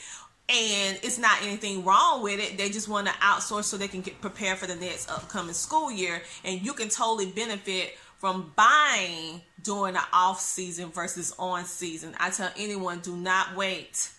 And 0.49 0.99
it's 1.01 1.17
not 1.17 1.41
anything 1.41 1.83
wrong 1.83 2.21
with 2.21 2.39
it. 2.39 2.57
They 2.57 2.69
just 2.69 2.87
want 2.87 3.07
to 3.07 3.13
outsource 3.13 3.63
so 3.63 3.77
they 3.77 3.87
can 3.87 4.01
get 4.01 4.21
prepared 4.21 4.59
for 4.59 4.67
the 4.67 4.75
next 4.75 5.09
upcoming 5.09 5.53
school 5.53 5.91
year. 5.91 6.21
And 6.43 6.61
you 6.61 6.73
can 6.73 6.89
totally 6.89 7.31
benefit 7.31 7.97
from 8.21 8.53
buying 8.55 9.41
during 9.63 9.95
the 9.95 10.03
off 10.13 10.39
season 10.39 10.91
versus 10.91 11.33
on 11.39 11.65
season. 11.65 12.13
I 12.19 12.29
tell 12.29 12.51
anyone 12.55 12.99
do 12.99 13.17
not 13.17 13.55
wait 13.55 14.11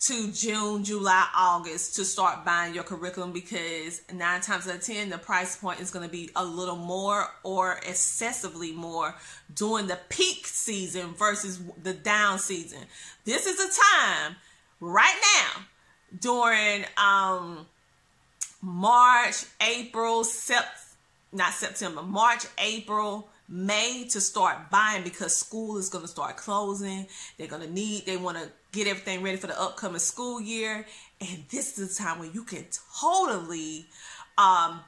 to 0.00 0.30
June, 0.30 0.84
July, 0.84 1.26
August 1.34 1.96
to 1.96 2.04
start 2.04 2.44
buying 2.44 2.74
your 2.74 2.84
curriculum 2.84 3.32
because 3.32 4.02
nine 4.12 4.42
times 4.42 4.68
out 4.68 4.74
of 4.74 4.82
ten 4.84 5.08
the 5.08 5.16
price 5.16 5.56
point 5.56 5.80
is 5.80 5.90
going 5.90 6.06
to 6.06 6.12
be 6.12 6.28
a 6.36 6.44
little 6.44 6.76
more 6.76 7.28
or 7.42 7.80
excessively 7.86 8.72
more 8.72 9.14
during 9.54 9.86
the 9.86 9.98
peak 10.10 10.46
season 10.46 11.14
versus 11.14 11.60
the 11.82 11.94
down 11.94 12.38
season. 12.38 12.80
This 13.24 13.46
is 13.46 13.58
a 13.58 13.80
time 13.98 14.36
right 14.80 15.20
now 15.38 15.62
during 16.20 16.84
um 16.98 17.66
March, 18.62 19.46
April, 19.62 20.24
September 20.24 20.79
not 21.32 21.52
September, 21.52 22.02
March, 22.02 22.46
April, 22.58 23.28
May 23.52 24.06
to 24.10 24.20
start 24.20 24.70
buying 24.70 25.02
because 25.02 25.36
school 25.36 25.76
is 25.76 25.88
going 25.88 26.04
to 26.04 26.08
start 26.08 26.36
closing. 26.36 27.08
They're 27.36 27.48
going 27.48 27.62
to 27.62 27.72
need, 27.72 28.06
they 28.06 28.16
want 28.16 28.38
to 28.38 28.48
get 28.70 28.86
everything 28.86 29.24
ready 29.24 29.38
for 29.38 29.48
the 29.48 29.60
upcoming 29.60 29.98
school 29.98 30.40
year. 30.40 30.86
And 31.20 31.44
this 31.50 31.76
is 31.76 31.96
the 31.96 32.02
time 32.02 32.20
when 32.20 32.32
you 32.32 32.44
can 32.44 32.66
totally 33.00 33.86
um, 34.38 34.80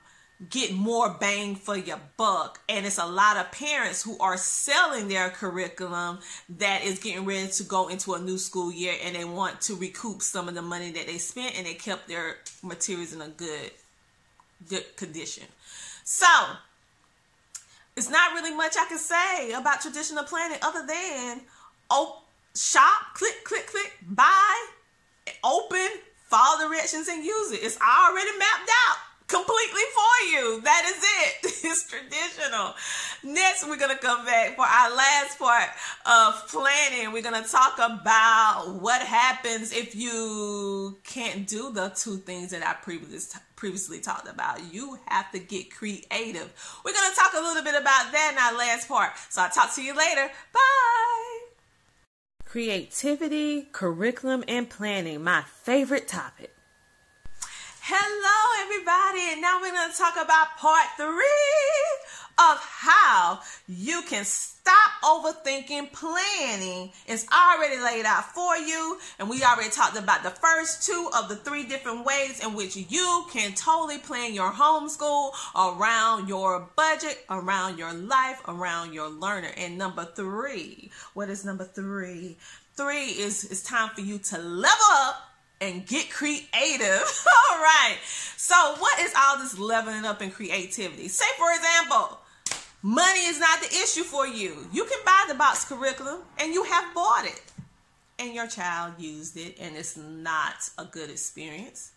get 0.48 0.72
more 0.72 1.16
bang 1.20 1.56
for 1.56 1.76
your 1.76 2.00
buck. 2.16 2.60
And 2.68 2.86
it's 2.86 2.98
a 2.98 3.06
lot 3.06 3.36
of 3.36 3.50
parents 3.50 4.02
who 4.02 4.16
are 4.18 4.36
selling 4.36 5.08
their 5.08 5.30
curriculum 5.30 6.20
that 6.58 6.84
is 6.84 7.00
getting 7.00 7.24
ready 7.24 7.48
to 7.48 7.64
go 7.64 7.88
into 7.88 8.14
a 8.14 8.20
new 8.20 8.38
school 8.38 8.72
year 8.72 8.94
and 9.02 9.16
they 9.16 9.24
want 9.24 9.60
to 9.62 9.74
recoup 9.74 10.22
some 10.22 10.48
of 10.48 10.54
the 10.54 10.62
money 10.62 10.92
that 10.92 11.06
they 11.08 11.18
spent 11.18 11.56
and 11.56 11.66
they 11.66 11.74
kept 11.74 12.06
their 12.06 12.36
materials 12.62 13.12
in 13.12 13.22
a 13.22 13.28
good 13.28 13.72
good 14.68 14.96
condition. 14.96 15.44
So, 16.04 16.26
it's 17.96 18.10
not 18.10 18.32
really 18.32 18.54
much 18.54 18.74
I 18.78 18.86
can 18.86 18.98
say 18.98 19.52
about 19.52 19.80
traditional 19.80 20.24
planning 20.24 20.58
other 20.62 20.86
than 20.86 21.42
oh, 21.90 22.22
shop, 22.54 23.14
click, 23.14 23.44
click, 23.44 23.66
click, 23.66 23.92
buy, 24.08 24.66
open, 25.44 25.88
follow 26.28 26.68
directions, 26.68 27.08
and 27.08 27.24
use 27.24 27.52
it. 27.52 27.60
It's 27.62 27.78
already 27.80 28.30
mapped 28.38 28.70
out 28.88 28.96
completely 29.28 29.82
for 29.94 30.28
you. 30.30 30.60
That 30.62 30.84
is 30.86 31.02
it. 31.02 31.52
It's 31.64 31.88
traditional. 31.88 32.74
Next, 33.22 33.64
we're 33.66 33.76
going 33.76 33.96
to 33.96 34.02
come 34.02 34.26
back 34.26 34.56
for 34.56 34.64
our 34.64 34.94
last 34.94 35.38
part 35.38 35.68
of 36.04 36.48
planning. 36.48 37.12
We're 37.12 37.22
going 37.22 37.40
to 37.40 37.48
talk 37.48 37.78
about 37.78 38.80
what 38.80 39.00
happens 39.00 39.72
if 39.72 39.94
you 39.94 40.98
can't 41.04 41.46
do 41.46 41.70
the 41.70 41.90
two 41.90 42.16
things 42.16 42.50
that 42.50 42.66
I 42.66 42.74
previously 42.74 43.40
previously 43.62 44.00
talked 44.00 44.28
about. 44.28 44.74
You 44.74 44.98
have 45.06 45.30
to 45.30 45.38
get 45.38 45.70
creative. 45.72 46.02
We're 46.84 46.92
going 46.92 47.10
to 47.10 47.16
talk 47.16 47.32
a 47.32 47.40
little 47.40 47.62
bit 47.62 47.80
about 47.80 48.10
that 48.10 48.30
in 48.32 48.38
our 48.38 48.58
last 48.58 48.88
part. 48.88 49.12
So 49.30 49.40
I'll 49.40 49.50
talk 49.50 49.72
to 49.76 49.82
you 49.84 49.96
later. 49.96 50.32
Bye. 50.52 51.38
Creativity, 52.44 53.68
curriculum, 53.70 54.42
and 54.48 54.68
planning, 54.68 55.22
my 55.22 55.42
favorite 55.42 56.08
topic. 56.08 56.52
Hello, 57.84 58.62
everybody, 58.62 59.32
and 59.32 59.42
now 59.42 59.60
we're 59.60 59.72
going 59.72 59.90
to 59.90 59.98
talk 59.98 60.14
about 60.14 60.56
part 60.56 60.86
three 60.96 61.18
of 62.38 62.56
how 62.60 63.40
you 63.66 64.02
can 64.02 64.24
stop 64.24 64.92
overthinking 65.02 65.92
planning. 65.92 66.92
It's 67.08 67.26
already 67.32 67.82
laid 67.82 68.04
out 68.04 68.26
for 68.26 68.56
you, 68.56 68.98
and 69.18 69.28
we 69.28 69.42
already 69.42 69.70
talked 69.70 69.98
about 69.98 70.22
the 70.22 70.30
first 70.30 70.86
two 70.86 71.10
of 71.18 71.28
the 71.28 71.34
three 71.34 71.64
different 71.64 72.06
ways 72.06 72.38
in 72.38 72.54
which 72.54 72.76
you 72.76 73.24
can 73.32 73.52
totally 73.54 73.98
plan 73.98 74.32
your 74.32 74.52
homeschool 74.52 75.32
around 75.56 76.28
your 76.28 76.68
budget, 76.76 77.24
around 77.30 77.78
your 77.78 77.92
life, 77.92 78.40
around 78.46 78.92
your 78.94 79.08
learner. 79.08 79.50
And 79.56 79.76
number 79.76 80.04
three, 80.04 80.92
what 81.14 81.28
is 81.28 81.44
number 81.44 81.64
three? 81.64 82.36
Three 82.76 83.06
is 83.06 83.42
it's 83.42 83.64
time 83.64 83.90
for 83.92 84.02
you 84.02 84.18
to 84.18 84.38
level 84.38 84.86
up 84.92 85.31
and 85.62 85.86
get 85.86 86.10
creative. 86.10 87.24
all 87.50 87.58
right. 87.58 87.96
So, 88.36 88.54
what 88.78 88.98
is 88.98 89.14
all 89.16 89.38
this 89.38 89.58
leveling 89.58 90.04
up 90.04 90.20
and 90.20 90.34
creativity? 90.34 91.08
Say, 91.08 91.24
for 91.38 91.50
example, 91.54 92.18
money 92.82 93.20
is 93.20 93.38
not 93.38 93.60
the 93.60 93.68
issue 93.68 94.02
for 94.02 94.26
you. 94.26 94.66
You 94.72 94.84
can 94.84 94.98
buy 95.06 95.24
the 95.28 95.34
box 95.34 95.64
curriculum 95.64 96.22
and 96.38 96.52
you 96.52 96.64
have 96.64 96.92
bought 96.92 97.24
it, 97.24 97.42
and 98.18 98.34
your 98.34 98.48
child 98.48 98.94
used 98.98 99.36
it, 99.36 99.56
and 99.60 99.76
it's 99.76 99.96
not 99.96 100.68
a 100.76 100.84
good 100.84 101.08
experience. 101.08 101.92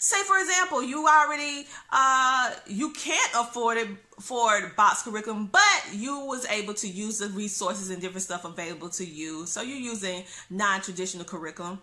Say, 0.00 0.22
for 0.24 0.38
example, 0.38 0.82
you 0.82 1.06
already 1.08 1.66
uh, 1.90 2.54
you 2.68 2.92
can't 2.92 3.32
afford 3.34 3.78
it 3.78 3.88
for 4.20 4.72
box 4.76 5.02
curriculum, 5.02 5.50
but 5.50 5.92
you 5.92 6.20
was 6.20 6.46
able 6.46 6.72
to 6.74 6.88
use 6.88 7.18
the 7.18 7.26
resources 7.28 7.90
and 7.90 8.00
different 8.00 8.22
stuff 8.22 8.44
available 8.44 8.88
to 8.90 9.04
you. 9.04 9.44
So 9.46 9.60
you're 9.60 9.76
using 9.76 10.22
non-traditional 10.50 11.24
curriculum 11.24 11.80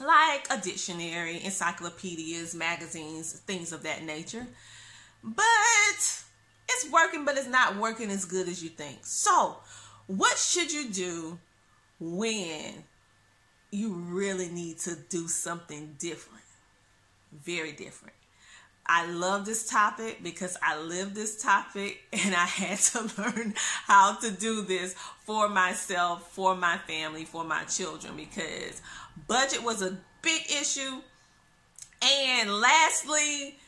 like 0.00 0.46
a 0.50 0.58
dictionary, 0.60 1.42
encyclopedias, 1.44 2.54
magazines, 2.54 3.32
things 3.32 3.72
of 3.72 3.82
that 3.82 4.02
nature. 4.04 4.46
But 5.22 5.44
it's 6.68 6.90
working, 6.90 7.24
but 7.24 7.36
it's 7.36 7.48
not 7.48 7.76
working 7.76 8.10
as 8.10 8.24
good 8.24 8.48
as 8.48 8.62
you 8.62 8.70
think. 8.70 9.00
So, 9.02 9.58
what 10.06 10.38
should 10.38 10.72
you 10.72 10.88
do 10.88 11.38
when 11.98 12.84
you 13.70 13.92
really 13.92 14.48
need 14.48 14.78
to 14.80 14.96
do 15.08 15.28
something 15.28 15.96
different? 15.98 16.44
Very 17.32 17.72
different. 17.72 18.14
I 18.86 19.06
love 19.06 19.46
this 19.46 19.68
topic 19.68 20.22
because 20.22 20.56
I 20.62 20.80
live 20.80 21.14
this 21.14 21.40
topic 21.40 22.02
and 22.12 22.34
I 22.34 22.44
had 22.44 22.78
to 22.78 23.10
learn 23.18 23.54
how 23.86 24.16
to 24.16 24.30
do 24.30 24.62
this 24.62 24.94
for 25.20 25.48
myself, 25.48 26.30
for 26.32 26.56
my 26.56 26.78
family, 26.78 27.24
for 27.24 27.44
my 27.44 27.64
children 27.64 28.16
because 28.16 28.82
budget 29.26 29.62
was 29.62 29.82
a 29.82 29.96
big 30.22 30.42
issue. 30.50 31.00
And 32.02 32.50
lastly, 32.50 33.58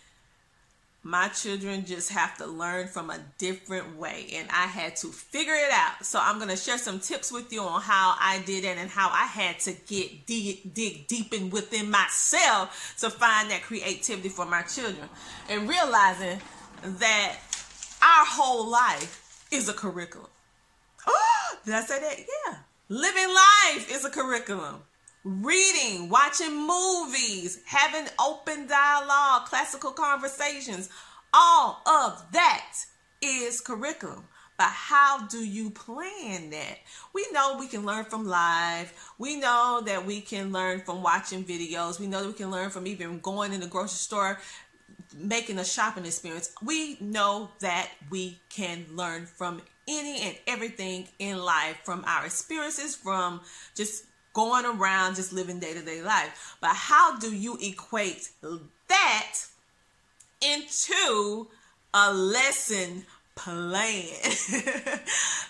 my 1.05 1.29
children 1.29 1.85
just 1.85 2.11
have 2.11 2.39
to 2.39 2.47
learn 2.47 2.87
from 2.87 3.11
a 3.11 3.19
different 3.39 3.97
way 3.97 4.29
and 4.35 4.49
I 4.51 4.67
had 4.67 4.95
to 4.97 5.09
figure 5.09 5.55
it 5.55 5.73
out. 5.73 6.05
So 6.05 6.21
I'm 6.23 6.37
going 6.37 6.51
to 6.51 6.57
share 6.57 6.79
some 6.79 7.01
tips 7.01 7.33
with 7.33 7.53
you 7.53 7.63
on 7.63 7.81
how 7.81 8.15
I 8.21 8.41
did 8.47 8.65
it 8.65 8.77
and 8.79 8.89
how 8.89 9.09
I 9.09 9.25
had 9.25 9.59
to 9.61 9.73
get 9.73 10.27
dig, 10.27 10.73
dig 10.75 11.09
deep 11.09 11.35
in 11.35 11.51
within 11.51 11.91
myself 11.91 12.95
to 13.01 13.11
find 13.11 13.51
that 13.51 13.63
creativity 13.63 14.29
for 14.29 14.47
my 14.47 14.63
children 14.63 15.09
and 15.49 15.69
realizing 15.69 16.41
that 16.85 17.37
our 18.01 18.27
whole 18.27 18.71
life 18.71 19.47
is 19.51 19.69
a 19.69 19.73
curriculum. 19.73 20.29
Did 21.65 21.75
I 21.75 21.81
say 21.81 22.01
that? 22.01 22.19
Yeah. 22.19 22.59
Living 22.89 23.29
life 23.29 23.93
is 23.93 24.05
a 24.05 24.11
curriculum 24.11 24.83
reading, 25.25 26.09
watching 26.09 26.67
movies, 26.67 27.61
having 27.65 28.09
open 28.21 28.67
dialogue, 28.67 29.47
classical 29.47 29.93
conversations, 29.93 30.89
all 31.33 31.81
of 31.87 32.25
that 32.33 32.75
is 33.21 33.61
curriculum. 33.61 34.25
But 34.59 34.69
how 34.69 35.27
do 35.27 35.39
you 35.39 35.71
plan 35.71 36.51
that? 36.51 36.79
We 37.13 37.27
know 37.33 37.57
we 37.59 37.69
can 37.69 37.87
learn 37.87 38.05
from 38.05 38.27
live. 38.27 38.93
We 39.19 39.37
know 39.37 39.83
that 39.87 40.05
we 40.05 40.21
can 40.21 40.53
learn 40.53 40.81
from 40.83 41.03
watching 41.03 41.45
videos. 41.45 41.99
We 41.99 42.07
know 42.07 42.21
that 42.21 42.29
we 42.29 42.35
can 42.35 42.51
learn 42.51 42.71
from 42.71 42.87
even 42.87 43.19
going 43.21 43.53
in 43.53 43.61
the 43.61 43.67
grocery 43.67 43.97
store, 43.97 44.41
making 45.17 45.59
a 45.59 45.65
shopping 45.65 46.05
experience. 46.05 46.53
We 46.63 46.97
know 47.01 47.51
that 47.61 47.89
we 48.11 48.41
can 48.51 48.85
learn 48.91 49.27
from 49.27 49.63
any 49.89 50.21
and 50.21 50.37
everything 50.47 51.09
in 51.19 51.39
life 51.39 51.79
from 51.83 52.05
our 52.07 52.25
experiences, 52.25 52.95
from 52.95 53.41
just 53.75 54.05
going 54.33 54.65
around, 54.65 55.17
just 55.17 55.33
living 55.33 55.59
day 55.59 55.75
to 55.75 55.83
day 55.83 56.03
life. 56.03 56.57
But 56.61 56.75
how 56.75 57.19
do 57.19 57.35
you 57.35 57.59
equate 57.61 58.31
that 58.89 59.39
into 60.41 61.49
a 61.95 62.13
lesson 62.13 63.05
plan 63.35 64.05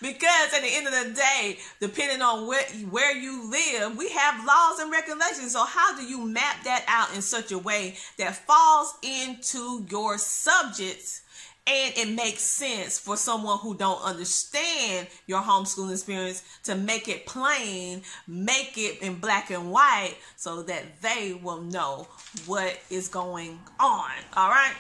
because 0.00 0.54
at 0.54 0.62
the 0.62 0.68
end 0.70 0.86
of 0.86 0.92
the 0.92 1.14
day 1.14 1.58
depending 1.80 2.22
on 2.22 2.46
where 2.46 2.62
where 2.90 3.16
you 3.16 3.50
live 3.50 3.96
we 3.96 4.08
have 4.10 4.46
laws 4.46 4.78
and 4.78 4.90
regulations 4.92 5.52
so 5.52 5.64
how 5.64 5.96
do 5.96 6.04
you 6.04 6.24
map 6.24 6.62
that 6.62 6.84
out 6.86 7.12
in 7.16 7.20
such 7.20 7.50
a 7.50 7.58
way 7.58 7.96
that 8.18 8.36
falls 8.36 8.94
into 9.02 9.84
your 9.90 10.16
subjects 10.16 11.22
and 11.66 11.96
it 11.96 12.14
makes 12.14 12.42
sense 12.42 12.98
for 12.98 13.16
someone 13.16 13.58
who 13.58 13.76
don't 13.76 14.02
understand 14.02 15.06
your 15.26 15.40
homeschooling 15.40 15.92
experience 15.92 16.42
to 16.64 16.74
make 16.74 17.08
it 17.08 17.26
plain 17.26 18.02
make 18.26 18.76
it 18.76 19.00
in 19.00 19.14
black 19.16 19.50
and 19.50 19.70
white 19.70 20.16
so 20.36 20.62
that 20.62 21.00
they 21.00 21.38
will 21.42 21.62
know 21.62 22.06
what 22.46 22.78
is 22.90 23.08
going 23.08 23.58
on 23.78 24.10
all 24.36 24.50
right 24.50 24.74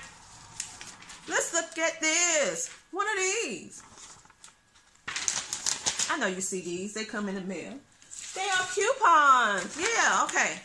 let's 1.28 1.52
look 1.54 1.78
at 1.78 2.00
this 2.00 2.70
one 2.92 3.06
of 3.08 3.14
these. 3.16 3.82
I 6.10 6.18
know 6.18 6.26
you 6.26 6.42
see 6.42 6.60
these. 6.60 6.92
They 6.92 7.04
come 7.04 7.28
in 7.28 7.34
the 7.34 7.40
mail. 7.40 7.72
They 8.34 8.42
are 8.42 8.66
coupons. 8.74 9.78
Yeah, 9.80 10.24
okay. 10.24 10.60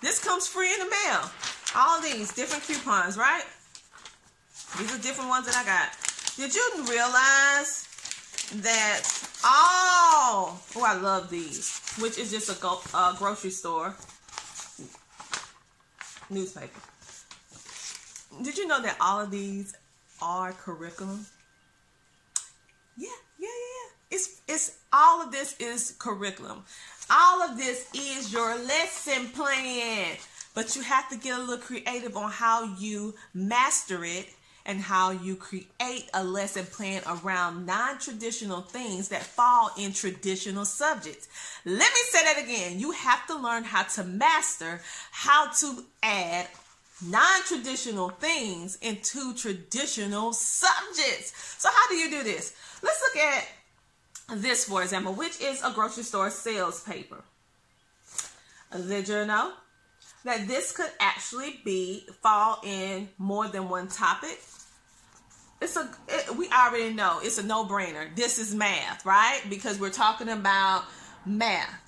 This 0.00 0.18
comes 0.18 0.46
free 0.46 0.72
in 0.72 0.78
the 0.80 0.86
mail. 0.86 1.30
All 1.76 2.00
these 2.00 2.32
different 2.32 2.64
coupons, 2.64 3.18
right? 3.18 3.44
These 4.78 4.94
are 4.94 5.02
different 5.02 5.30
ones 5.30 5.46
that 5.46 5.56
I 5.56 5.64
got. 5.64 5.88
Did 6.36 6.54
you 6.54 6.84
realize 6.88 7.88
that 8.62 9.02
all, 9.44 10.60
oh, 10.76 10.84
I 10.84 10.98
love 11.00 11.30
these, 11.30 11.80
which 11.98 12.18
is 12.18 12.30
just 12.30 12.50
a 12.50 12.60
go, 12.60 12.80
grocery 13.18 13.50
store 13.50 13.94
newspaper. 16.30 16.80
Did 18.42 18.58
you 18.58 18.66
know 18.66 18.82
that 18.82 18.96
all 19.00 19.20
of 19.20 19.30
these 19.30 19.74
are 20.20 20.52
curriculum? 20.52 21.26
Yeah, 22.96 23.08
yeah, 23.38 23.48
yeah, 23.48 23.48
yeah. 23.48 24.16
It's 24.16 24.40
it's 24.46 24.78
all 24.92 25.22
of 25.22 25.32
this 25.32 25.56
is 25.58 25.94
curriculum. 25.98 26.64
All 27.10 27.42
of 27.42 27.56
this 27.56 27.88
is 27.94 28.32
your 28.32 28.56
lesson 28.56 29.28
plan. 29.28 30.16
But 30.54 30.74
you 30.74 30.82
have 30.82 31.08
to 31.10 31.16
get 31.16 31.38
a 31.38 31.42
little 31.42 31.58
creative 31.58 32.16
on 32.16 32.30
how 32.30 32.64
you 32.78 33.14
master 33.34 34.04
it 34.04 34.26
and 34.66 34.80
how 34.80 35.12
you 35.12 35.36
create 35.36 36.10
a 36.12 36.22
lesson 36.22 36.66
plan 36.66 37.00
around 37.06 37.64
non-traditional 37.64 38.60
things 38.60 39.08
that 39.08 39.22
fall 39.22 39.70
in 39.78 39.92
traditional 39.92 40.64
subjects. 40.64 41.28
Let 41.64 41.78
me 41.78 42.00
say 42.10 42.24
that 42.24 42.42
again. 42.42 42.80
You 42.80 42.90
have 42.90 43.26
to 43.28 43.36
learn 43.36 43.64
how 43.64 43.84
to 43.84 44.04
master 44.04 44.80
how 45.12 45.50
to 45.52 45.84
add 46.02 46.48
non-traditional 47.06 48.10
things 48.10 48.76
into 48.82 49.32
traditional 49.34 50.32
subjects. 50.32 51.32
So 51.58 51.68
how 51.72 51.88
do 51.88 51.94
you 51.94 52.10
do 52.10 52.22
this? 52.22 52.54
Let's 52.82 53.00
look 53.02 53.24
at 53.24 53.48
this, 54.42 54.64
for 54.64 54.82
example, 54.82 55.12
which 55.12 55.40
is 55.40 55.62
a 55.62 55.70
grocery 55.70 56.02
store 56.02 56.30
sales 56.30 56.82
paper. 56.82 57.22
You 58.74 59.24
know 59.26 59.52
that 60.26 60.46
this 60.46 60.72
could 60.72 60.90
actually 61.00 61.60
be 61.64 62.06
fall 62.22 62.60
in 62.64 63.08
more 63.18 63.48
than 63.48 63.68
one 63.68 63.88
topic? 63.88 64.38
It's 65.62 65.76
a 65.76 65.88
it, 66.08 66.36
we 66.36 66.48
already 66.50 66.92
know 66.92 67.20
it's 67.22 67.38
a 67.38 67.42
no-brainer. 67.42 68.14
This 68.14 68.38
is 68.38 68.54
math, 68.54 69.06
right? 69.06 69.40
Because 69.48 69.80
we're 69.80 69.90
talking 69.90 70.28
about 70.28 70.84
math 71.24 71.86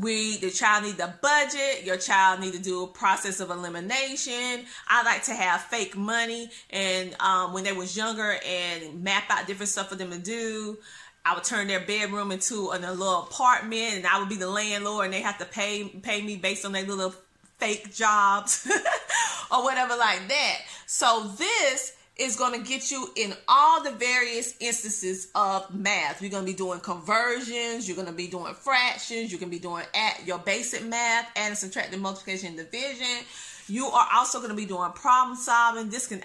we 0.00 0.38
the 0.38 0.50
child 0.50 0.84
need 0.84 0.96
the 0.96 1.12
budget 1.20 1.84
your 1.84 1.98
child 1.98 2.40
need 2.40 2.54
to 2.54 2.58
do 2.58 2.82
a 2.82 2.86
process 2.86 3.40
of 3.40 3.50
elimination 3.50 4.64
i 4.88 5.02
like 5.04 5.22
to 5.22 5.34
have 5.34 5.60
fake 5.62 5.96
money 5.96 6.50
and 6.70 7.14
um, 7.20 7.52
when 7.52 7.62
they 7.62 7.72
was 7.72 7.96
younger 7.96 8.36
and 8.46 9.02
map 9.02 9.24
out 9.28 9.46
different 9.46 9.68
stuff 9.68 9.90
for 9.90 9.96
them 9.96 10.10
to 10.10 10.18
do 10.18 10.78
i 11.24 11.34
would 11.34 11.44
turn 11.44 11.66
their 11.66 11.80
bedroom 11.80 12.32
into 12.32 12.70
a 12.72 12.78
little 12.78 13.22
apartment 13.22 13.94
and 13.94 14.06
i 14.06 14.18
would 14.18 14.28
be 14.28 14.36
the 14.36 14.48
landlord 14.48 15.06
and 15.06 15.14
they 15.14 15.22
have 15.22 15.38
to 15.38 15.44
pay 15.44 15.84
pay 15.88 16.22
me 16.22 16.36
based 16.36 16.64
on 16.64 16.72
their 16.72 16.84
little 16.84 17.14
fake 17.58 17.94
jobs 17.94 18.66
or 19.50 19.62
whatever 19.64 19.96
like 19.96 20.26
that 20.28 20.58
so 20.86 21.30
this 21.38 21.96
is 22.16 22.36
going 22.36 22.52
to 22.52 22.68
get 22.68 22.90
you 22.90 23.08
in 23.16 23.32
all 23.48 23.82
the 23.82 23.90
various 23.90 24.54
instances 24.60 25.28
of 25.34 25.74
math. 25.74 26.20
You're 26.20 26.30
going 26.30 26.44
to 26.44 26.50
be 26.50 26.56
doing 26.56 26.80
conversions, 26.80 27.88
you're 27.88 27.96
going 27.96 28.08
to 28.08 28.14
be 28.14 28.28
doing 28.28 28.54
fractions, 28.54 29.32
you 29.32 29.38
can 29.38 29.48
be 29.48 29.58
doing 29.58 29.84
at 29.94 30.26
your 30.26 30.38
basic 30.38 30.84
math, 30.84 31.28
adding, 31.36 31.56
subtracting, 31.56 32.00
multiplication, 32.00 32.48
and 32.48 32.56
division. 32.58 33.24
You 33.66 33.86
are 33.86 34.08
also 34.14 34.38
going 34.38 34.50
to 34.50 34.56
be 34.56 34.66
doing 34.66 34.90
problem 34.92 35.36
solving. 35.36 35.88
This 35.88 36.06
can 36.06 36.22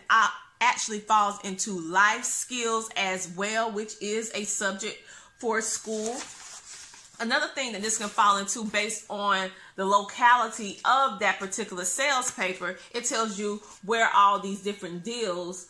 actually 0.62 1.00
falls 1.00 1.40
into 1.44 1.80
life 1.80 2.24
skills 2.24 2.90
as 2.96 3.30
well, 3.36 3.72
which 3.72 3.94
is 4.02 4.32
a 4.34 4.44
subject 4.44 4.98
for 5.38 5.62
school. 5.62 6.18
Another 7.20 7.48
thing 7.48 7.72
that 7.72 7.82
this 7.82 7.98
can 7.98 8.10
fall 8.10 8.38
into 8.38 8.64
based 8.66 9.06
on 9.10 9.50
the 9.76 9.86
locality 9.86 10.80
of 10.86 11.20
that 11.20 11.40
particular 11.40 11.84
sales 11.84 12.30
paper, 12.32 12.78
it 12.94 13.06
tells 13.06 13.40
you 13.40 13.62
where 13.84 14.10
all 14.14 14.40
these 14.40 14.62
different 14.62 15.04
deals 15.04 15.68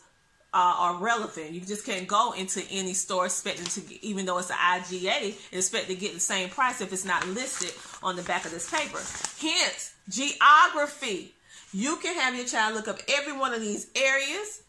uh, 0.52 0.74
are 0.78 0.94
relevant. 0.96 1.52
You 1.52 1.60
just 1.60 1.86
can't 1.86 2.06
go 2.06 2.32
into 2.32 2.62
any 2.70 2.94
store 2.94 3.26
expecting 3.26 3.66
to, 3.66 4.04
even 4.04 4.26
though 4.26 4.38
it's 4.38 4.50
an 4.50 4.56
IGA, 4.56 5.36
expect 5.52 5.88
to 5.88 5.94
get 5.94 6.14
the 6.14 6.20
same 6.20 6.50
price 6.50 6.80
if 6.80 6.92
it's 6.92 7.04
not 7.04 7.26
listed 7.28 7.72
on 8.02 8.16
the 8.16 8.22
back 8.22 8.44
of 8.44 8.50
this 8.50 8.70
paper. 8.70 8.98
Hence, 9.40 9.94
geography. 10.08 11.34
You 11.72 11.96
can 11.96 12.14
have 12.14 12.34
your 12.34 12.46
child 12.46 12.74
look 12.74 12.88
up 12.88 13.00
every 13.08 13.34
one 13.34 13.52
of 13.52 13.60
these 13.60 13.88
areas 13.94 14.62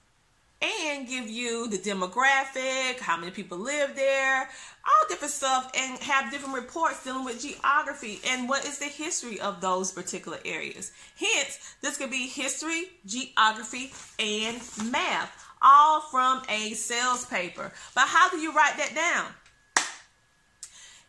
and 0.61 1.07
give 1.07 1.29
you 1.29 1.67
the 1.67 1.77
demographic, 1.77 2.99
how 2.99 3.17
many 3.17 3.31
people 3.31 3.57
live 3.57 3.95
there, 3.95 4.41
all 4.41 5.07
different 5.07 5.33
stuff, 5.33 5.71
and 5.77 5.99
have 5.99 6.31
different 6.31 6.55
reports 6.55 7.03
dealing 7.03 7.23
with 7.23 7.41
geography 7.41 8.19
and 8.27 8.49
what 8.49 8.65
is 8.65 8.79
the 8.79 8.85
history 8.85 9.39
of 9.39 9.61
those 9.61 9.91
particular 9.91 10.37
areas. 10.43 10.91
Hence, 11.17 11.75
this 11.81 11.97
could 11.97 12.11
be 12.11 12.27
history, 12.27 12.85
geography, 13.05 13.93
and 14.19 14.59
math 14.91 15.45
all 15.61 16.01
from 16.01 16.41
a 16.49 16.73
sales 16.73 17.25
paper. 17.25 17.71
But 17.95 18.07
how 18.07 18.29
do 18.29 18.37
you 18.37 18.53
write 18.53 18.77
that 18.77 18.95
down? 18.95 19.27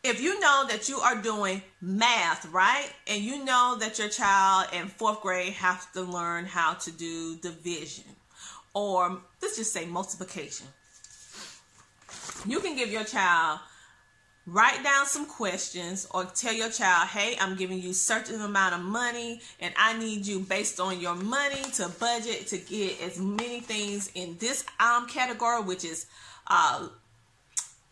If 0.03 0.21
you 0.21 0.41
know 0.41 0.65
that 0.69 0.89
you 0.89 0.99
are 0.99 1.21
doing 1.21 1.63
math, 1.83 2.47
right? 2.47 2.89
And 3.07 3.23
you 3.23 3.45
know 3.45 3.77
that 3.81 3.99
your 3.99 4.09
child 4.09 4.69
in 4.73 4.87
fourth 4.87 5.21
grade 5.21 5.53
has 5.55 5.85
to 5.93 6.03
learn 6.03 6.47
how 6.47 6.75
to 6.75 6.91
do 6.91 7.37
division 7.37 8.05
or 8.75 9.21
let's 9.43 9.57
just 9.57 9.73
say 9.73 9.85
multiplication. 9.85 10.67
You 12.47 12.61
can 12.61 12.77
give 12.77 12.91
your 12.91 13.05
child 13.05 13.61
write 14.47 14.83
down 14.83 15.07
some 15.07 15.27
questions 15.27 16.09
or 16.13 16.25
tell 16.25 16.53
your 16.53 16.71
child 16.71 17.07
hey 17.09 17.37
i'm 17.41 17.57
giving 17.57 17.79
you 17.79 17.93
certain 17.93 18.41
amount 18.41 18.75
of 18.75 18.81
money 18.81 19.39
and 19.61 19.73
i 19.77 19.97
need 19.99 20.27
you 20.27 20.41
based 20.41 20.81
on 20.81 20.99
your 20.99 21.15
money 21.15 21.61
to 21.75 21.87
budget 22.01 22.47
to 22.47 22.57
get 22.57 23.01
as 23.03 23.19
many 23.21 23.61
things 23.61 24.11
in 24.15 24.35
this 24.39 24.65
um 24.81 25.07
category 25.07 25.63
which 25.63 25.85
is 25.85 26.07
uh 26.47 26.89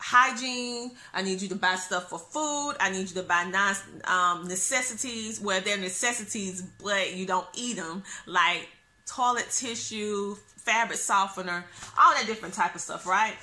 hygiene. 0.00 0.92
I 1.12 1.22
need 1.22 1.42
you 1.42 1.48
to 1.48 1.54
buy 1.54 1.74
stuff 1.74 2.08
for 2.08 2.18
food. 2.18 2.76
I 2.80 2.90
need 2.90 3.08
you 3.08 3.14
to 3.16 3.22
buy 3.22 3.44
non 3.44 3.74
um, 4.04 4.48
necessities. 4.48 5.40
Where 5.40 5.60
they're 5.60 5.76
necessities 5.76 6.62
but 6.82 7.14
you 7.14 7.26
don't 7.26 7.46
eat 7.54 7.76
them 7.76 8.02
like 8.26 8.68
toilet 9.06 9.48
tissue 9.50 10.36
fabric 10.68 10.98
softener 10.98 11.64
all 11.98 12.12
that 12.14 12.26
different 12.26 12.54
type 12.54 12.74
of 12.74 12.80
stuff 12.80 13.06
right 13.06 13.34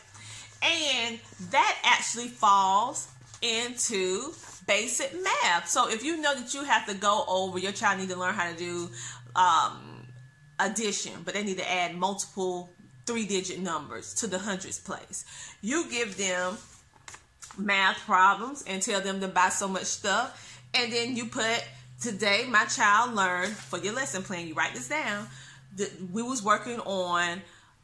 and 0.61 1.19
that 1.51 1.77
actually 1.83 2.27
falls 2.27 3.07
into 3.41 4.33
basic 4.67 5.13
math. 5.21 5.67
So 5.67 5.89
if 5.89 6.03
you 6.03 6.17
know 6.21 6.35
that 6.35 6.53
you 6.53 6.63
have 6.63 6.87
to 6.87 6.95
go 6.95 7.23
over, 7.27 7.59
your 7.59 7.71
child 7.71 7.99
need 7.99 8.09
to 8.09 8.15
learn 8.15 8.33
how 8.33 8.51
to 8.51 8.57
do 8.57 8.89
um, 9.35 10.07
addition, 10.59 11.13
but 11.23 11.33
they 11.33 11.43
need 11.43 11.57
to 11.57 11.71
add 11.71 11.95
multiple 11.95 12.69
three 13.05 13.25
digit 13.25 13.59
numbers 13.59 14.13
to 14.15 14.27
the 14.27 14.39
hundreds 14.39 14.79
place. 14.79 15.25
You 15.61 15.89
give 15.89 16.17
them 16.17 16.57
math 17.57 17.99
problems 17.99 18.63
and 18.67 18.81
tell 18.81 19.01
them 19.01 19.19
to 19.21 19.27
buy 19.27 19.49
so 19.49 19.67
much 19.67 19.83
stuff. 19.83 20.59
And 20.73 20.91
then 20.91 21.15
you 21.15 21.27
put 21.27 21.63
today 22.01 22.45
my 22.49 22.65
child 22.65 23.13
learned 23.13 23.53
for 23.53 23.77
your 23.79 23.93
lesson 23.93 24.23
plan. 24.23 24.47
You 24.47 24.55
write 24.55 24.73
this 24.73 24.89
down. 24.89 25.27
We 26.11 26.21
was 26.21 26.43
working 26.43 26.79
on 26.79 27.41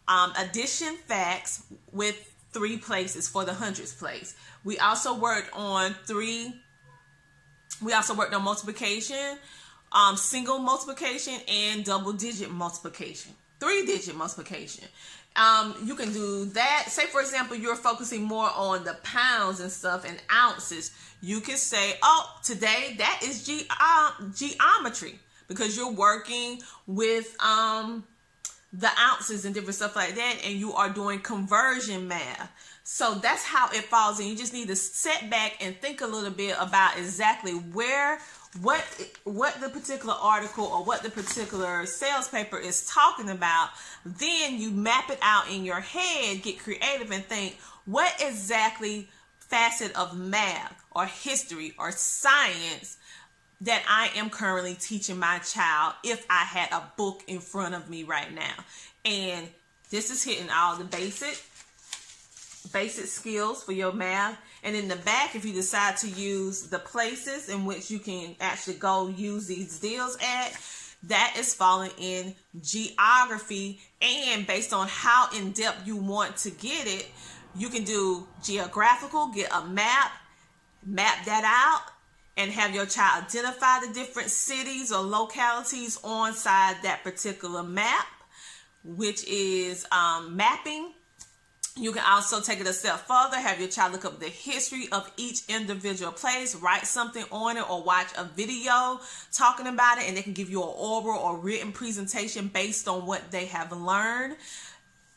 um, 0.07 0.33
addition 0.37 0.95
facts 1.07 1.63
with 1.91 2.15
three 2.51 2.77
places 2.77 3.27
for 3.27 3.45
the 3.45 3.53
hundreds 3.53 3.93
place. 3.93 4.35
We 4.63 4.77
also 4.79 5.17
worked 5.17 5.49
on 5.53 5.95
three, 6.05 6.53
we 7.81 7.93
also 7.93 8.13
worked 8.13 8.33
on 8.33 8.43
multiplication, 8.43 9.37
um, 9.91 10.17
single 10.17 10.59
multiplication, 10.59 11.35
and 11.47 11.83
double 11.83 12.13
digit 12.13 12.51
multiplication. 12.51 13.33
three 13.59 13.85
digit 13.85 14.15
multiplication. 14.15 14.85
Um, 15.35 15.75
you 15.85 15.95
can 15.95 16.11
do 16.11 16.45
that. 16.45 16.85
Say, 16.87 17.05
for 17.05 17.21
example, 17.21 17.55
you're 17.55 17.77
focusing 17.77 18.23
more 18.23 18.49
on 18.53 18.83
the 18.83 18.95
pounds 19.03 19.61
and 19.61 19.71
stuff 19.71 20.03
and 20.05 20.21
ounces. 20.33 20.91
You 21.21 21.39
can 21.39 21.55
say, 21.57 21.93
oh, 22.03 22.39
today 22.43 22.95
that 22.97 23.21
is 23.23 23.45
ge- 23.45 23.65
uh, 23.69 24.11
geometry 24.35 25.19
because 25.51 25.75
you're 25.75 25.91
working 25.91 26.59
with 26.87 27.35
um, 27.43 28.05
the 28.73 28.89
ounces 28.99 29.43
and 29.43 29.53
different 29.53 29.75
stuff 29.75 29.95
like 29.95 30.15
that, 30.15 30.37
and 30.45 30.57
you 30.57 30.73
are 30.73 30.89
doing 30.89 31.19
conversion 31.19 32.07
math. 32.07 32.51
So 32.83 33.15
that's 33.15 33.43
how 33.43 33.69
it 33.71 33.83
falls 33.83 34.19
in. 34.19 34.27
You 34.27 34.35
just 34.35 34.53
need 34.53 34.69
to 34.69 34.75
set 34.75 35.29
back 35.29 35.57
and 35.59 35.75
think 35.77 36.01
a 36.01 36.07
little 36.07 36.31
bit 36.31 36.55
about 36.59 36.97
exactly 36.97 37.51
where 37.51 38.19
what 38.61 38.83
what 39.23 39.59
the 39.61 39.69
particular 39.69 40.13
article 40.13 40.65
or 40.65 40.83
what 40.83 41.03
the 41.03 41.09
particular 41.09 41.85
sales 41.85 42.27
paper 42.27 42.57
is 42.57 42.85
talking 42.85 43.29
about 43.29 43.69
then 44.05 44.59
you 44.59 44.69
map 44.71 45.09
it 45.09 45.17
out 45.21 45.49
in 45.49 45.63
your 45.63 45.79
head 45.79 46.41
get 46.41 46.59
creative 46.59 47.11
and 47.11 47.23
think 47.23 47.57
what 47.85 48.13
exactly 48.19 49.07
facet 49.39 49.97
of 49.97 50.17
math 50.17 50.83
or 50.91 51.05
history 51.05 51.73
or 51.79 51.91
science 51.93 52.97
that 53.61 53.83
I 53.87 54.17
am 54.17 54.29
currently 54.29 54.73
teaching 54.75 55.19
my 55.19 55.39
child 55.39 55.93
if 56.03 56.25
I 56.29 56.43
had 56.43 56.71
a 56.71 56.83
book 56.97 57.21
in 57.27 57.39
front 57.39 57.75
of 57.75 57.89
me 57.89 58.03
right 58.03 58.33
now 58.33 58.65
and 59.05 59.47
this 59.89 60.09
is 60.09 60.23
hitting 60.23 60.49
all 60.49 60.77
the 60.77 60.85
basic 60.85 61.43
basic 62.71 63.05
skills 63.05 63.63
for 63.63 63.71
your 63.71 63.91
math. 63.91 64.37
And 64.63 64.75
in 64.75 64.87
the 64.87 64.95
back, 64.97 65.35
if 65.35 65.45
you 65.45 65.53
decide 65.53 65.97
to 65.97 66.07
use 66.07 66.67
the 66.67 66.79
places 66.79 67.49
in 67.49 67.65
which 67.65 67.89
you 67.89 67.99
can 67.99 68.35
actually 68.39 68.75
go 68.75 69.07
use 69.07 69.47
these 69.47 69.79
deals 69.79 70.15
at, 70.21 70.57
that 71.03 71.35
is 71.37 71.53
falling 71.53 71.91
in 71.97 72.35
geography. 72.61 73.79
And 74.01 74.45
based 74.45 74.73
on 74.73 74.87
how 74.87 75.27
in 75.35 75.51
depth 75.51 75.87
you 75.87 75.97
want 75.97 76.37
to 76.37 76.51
get 76.51 76.87
it, 76.87 77.07
you 77.55 77.69
can 77.69 77.83
do 77.83 78.27
geographical, 78.43 79.27
get 79.27 79.51
a 79.51 79.65
map, 79.65 80.11
map 80.85 81.25
that 81.25 81.43
out, 81.43 81.91
and 82.41 82.51
have 82.51 82.73
your 82.73 82.85
child 82.85 83.25
identify 83.25 83.79
the 83.85 83.93
different 83.93 84.29
cities 84.29 84.91
or 84.91 85.01
localities 85.01 85.99
on 86.03 86.33
side 86.33 86.75
that 86.83 87.03
particular 87.03 87.63
map, 87.63 88.07
which 88.83 89.23
is 89.27 89.85
um, 89.91 90.35
mapping 90.35 90.91
you 91.77 91.93
can 91.93 92.03
also 92.05 92.41
take 92.41 92.59
it 92.59 92.67
a 92.67 92.73
step 92.73 93.07
further, 93.07 93.37
have 93.37 93.59
your 93.59 93.69
child 93.69 93.93
look 93.93 94.03
up 94.03 94.19
the 94.19 94.27
history 94.27 94.87
of 94.91 95.09
each 95.15 95.43
individual 95.47 96.11
place, 96.11 96.53
write 96.53 96.85
something 96.85 97.23
on 97.31 97.55
it, 97.55 97.69
or 97.69 97.81
watch 97.81 98.07
a 98.17 98.25
video 98.25 98.99
talking 99.31 99.67
about 99.67 99.97
it, 99.97 100.07
and 100.07 100.17
they 100.17 100.21
can 100.21 100.33
give 100.33 100.49
you 100.49 100.61
an 100.61 100.69
oral 100.75 101.17
or 101.17 101.37
written 101.37 101.71
presentation 101.71 102.49
based 102.49 102.89
on 102.89 103.05
what 103.05 103.31
they 103.31 103.45
have 103.45 103.71
learned. 103.71 104.35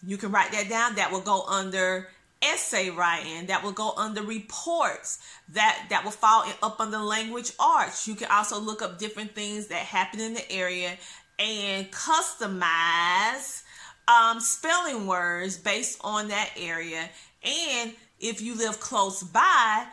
You 0.06 0.16
can 0.16 0.30
write 0.30 0.52
that 0.52 0.68
down. 0.68 0.94
That 0.94 1.10
will 1.10 1.22
go 1.22 1.42
under 1.42 2.08
essay 2.52 2.90
writing 2.90 3.46
that 3.46 3.62
will 3.62 3.72
go 3.72 3.92
under 3.96 4.22
reports 4.22 5.18
that 5.48 5.86
that 5.90 6.04
will 6.04 6.10
fall 6.10 6.44
up 6.62 6.80
under 6.80 6.98
language 6.98 7.52
arts 7.58 8.06
you 8.06 8.14
can 8.14 8.30
also 8.30 8.58
look 8.60 8.82
up 8.82 8.98
different 8.98 9.34
things 9.34 9.68
that 9.68 9.78
happen 9.78 10.20
in 10.20 10.34
the 10.34 10.52
area 10.52 10.96
and 11.38 11.90
customize 11.90 13.62
um, 14.08 14.40
spelling 14.40 15.06
words 15.06 15.56
based 15.56 15.98
on 16.02 16.28
that 16.28 16.50
area. 16.56 17.08
And 17.42 17.92
if 18.20 18.40
you 18.40 18.56
live 18.56 18.80
close 18.80 19.22
by, 19.22 19.86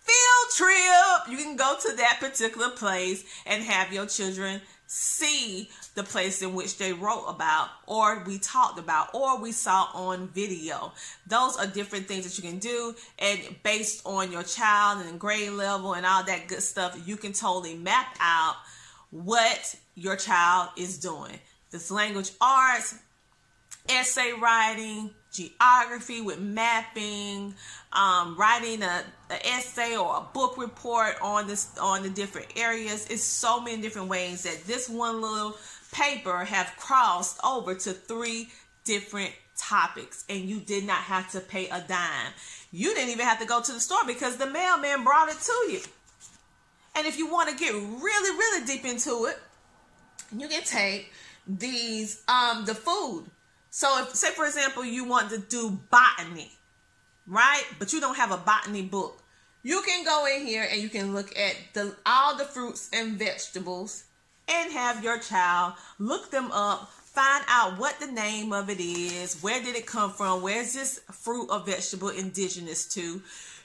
field 0.00 0.54
trip, 0.54 1.30
you 1.30 1.36
can 1.38 1.56
go 1.56 1.76
to 1.80 1.96
that 1.96 2.18
particular 2.20 2.70
place 2.70 3.24
and 3.44 3.62
have 3.62 3.92
your 3.92 4.06
children 4.06 4.60
see 4.86 5.68
the 5.94 6.02
place 6.02 6.42
in 6.42 6.54
which 6.54 6.78
they 6.78 6.92
wrote 6.92 7.24
about 7.26 7.68
or 7.86 8.22
we 8.24 8.38
talked 8.38 8.78
about 8.78 9.14
or 9.14 9.40
we 9.40 9.52
saw 9.52 9.88
on 9.94 10.28
video. 10.28 10.92
Those 11.26 11.56
are 11.56 11.66
different 11.66 12.06
things 12.06 12.24
that 12.24 12.42
you 12.42 12.48
can 12.48 12.58
do 12.58 12.94
and 13.18 13.40
based 13.62 14.02
on 14.06 14.30
your 14.30 14.44
child 14.44 15.04
and 15.04 15.18
grade 15.18 15.50
level 15.50 15.94
and 15.94 16.06
all 16.06 16.22
that 16.24 16.46
good 16.46 16.62
stuff, 16.62 17.00
you 17.06 17.16
can 17.16 17.32
totally 17.32 17.74
map 17.74 18.16
out 18.20 18.56
what 19.10 19.74
your 19.94 20.16
child 20.16 20.70
is 20.76 20.98
doing. 20.98 21.38
This 21.70 21.90
language 21.90 22.30
arts, 22.40 22.94
essay 23.88 24.32
writing, 24.32 25.10
geography 25.36 26.20
with 26.20 26.40
mapping, 26.40 27.54
um, 27.92 28.36
writing 28.36 28.82
a, 28.82 29.04
a, 29.30 29.46
essay 29.46 29.96
or 29.96 30.16
a 30.16 30.20
book 30.32 30.56
report 30.56 31.16
on 31.20 31.46
this 31.46 31.76
on 31.78 32.02
the 32.02 32.10
different 32.10 32.46
areas. 32.56 33.06
It's 33.08 33.22
so 33.22 33.60
many 33.60 33.80
different 33.82 34.08
ways 34.08 34.44
that 34.44 34.64
this 34.64 34.88
one 34.88 35.20
little 35.20 35.56
paper 35.92 36.44
have 36.44 36.72
crossed 36.76 37.38
over 37.44 37.74
to 37.74 37.92
three 37.92 38.48
different 38.84 39.32
topics 39.56 40.24
and 40.28 40.40
you 40.44 40.60
did 40.60 40.84
not 40.84 40.98
have 40.98 41.30
to 41.32 41.40
pay 41.40 41.68
a 41.68 41.80
dime. 41.86 42.32
You 42.72 42.94
didn't 42.94 43.10
even 43.10 43.26
have 43.26 43.40
to 43.40 43.46
go 43.46 43.60
to 43.60 43.72
the 43.72 43.80
store 43.80 44.04
because 44.06 44.36
the 44.36 44.46
mailman 44.46 45.04
brought 45.04 45.28
it 45.28 45.40
to 45.40 45.72
you. 45.72 45.80
And 46.94 47.06
if 47.06 47.18
you 47.18 47.30
want 47.30 47.50
to 47.50 47.56
get 47.56 47.72
really, 47.72 48.38
really 48.38 48.66
deep 48.66 48.84
into 48.84 49.26
it, 49.26 49.38
you 50.36 50.48
can 50.48 50.62
take 50.62 51.12
these 51.46 52.22
um 52.26 52.64
the 52.64 52.74
food 52.74 53.24
so 53.76 54.02
if 54.02 54.14
say 54.14 54.30
for 54.30 54.46
example 54.46 54.86
you 54.86 55.04
want 55.04 55.28
to 55.28 55.36
do 55.36 55.78
botany, 55.90 56.50
right? 57.26 57.62
But 57.78 57.92
you 57.92 58.00
don't 58.00 58.16
have 58.16 58.30
a 58.30 58.38
botany 58.38 58.80
book. 58.80 59.22
You 59.62 59.82
can 59.84 60.02
go 60.02 60.24
in 60.24 60.46
here 60.46 60.66
and 60.72 60.80
you 60.80 60.88
can 60.88 61.12
look 61.12 61.38
at 61.38 61.56
the 61.74 61.94
all 62.06 62.38
the 62.38 62.46
fruits 62.46 62.88
and 62.94 63.18
vegetables 63.18 64.04
and 64.48 64.72
have 64.72 65.04
your 65.04 65.18
child 65.18 65.74
look 65.98 66.30
them 66.30 66.50
up, 66.52 66.90
find 66.90 67.44
out 67.48 67.78
what 67.78 68.00
the 68.00 68.06
name 68.06 68.50
of 68.50 68.70
it 68.70 68.80
is, 68.80 69.42
where 69.42 69.62
did 69.62 69.76
it 69.76 69.84
come 69.84 70.10
from, 70.10 70.40
where's 70.40 70.72
this 70.72 71.00
fruit 71.12 71.50
or 71.50 71.60
vegetable 71.60 72.08
indigenous 72.08 72.86
to. 72.94 73.20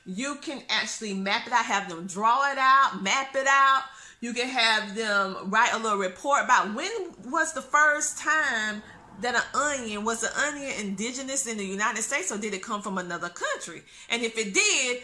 You 0.06 0.36
can 0.42 0.62
actually 0.68 1.14
map 1.14 1.48
it 1.48 1.54
out, 1.54 1.64
have 1.64 1.88
them 1.88 2.06
draw 2.06 2.52
it 2.52 2.58
out, 2.58 3.02
map 3.02 3.34
it 3.34 3.48
out. 3.48 3.84
You 4.20 4.34
can 4.34 4.50
have 4.50 4.94
them 4.94 5.38
write 5.50 5.72
a 5.72 5.78
little 5.78 5.98
report 5.98 6.44
about 6.44 6.76
when 6.76 6.92
was 7.32 7.54
the 7.54 7.62
first 7.62 8.18
time 8.18 8.84
that 9.20 9.36
an 9.36 9.60
onion 9.60 10.04
was 10.04 10.24
an 10.24 10.32
onion 10.48 10.72
indigenous 10.80 11.46
in 11.48 11.58
the 11.58 11.66
United 11.66 12.02
States 12.02 12.32
or 12.32 12.38
did 12.38 12.54
it 12.54 12.64
come 12.64 12.82
from 12.82 12.98
another 12.98 13.30
country? 13.30 13.84
And 14.10 14.24
if 14.24 14.38
it 14.38 14.54
did, 14.54 15.04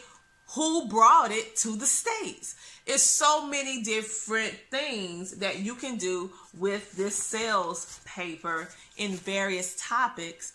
who 0.55 0.87
brought 0.87 1.31
it 1.31 1.55
to 1.57 1.75
the 1.75 1.85
states? 1.85 2.55
It's 2.85 3.03
so 3.03 3.45
many 3.45 3.83
different 3.83 4.53
things 4.71 5.37
that 5.37 5.59
you 5.59 5.75
can 5.75 5.97
do 5.97 6.31
with 6.57 6.93
this 6.93 7.15
sales 7.15 7.99
paper 8.05 8.69
in 8.95 9.11
various 9.11 9.75
topics. 9.77 10.53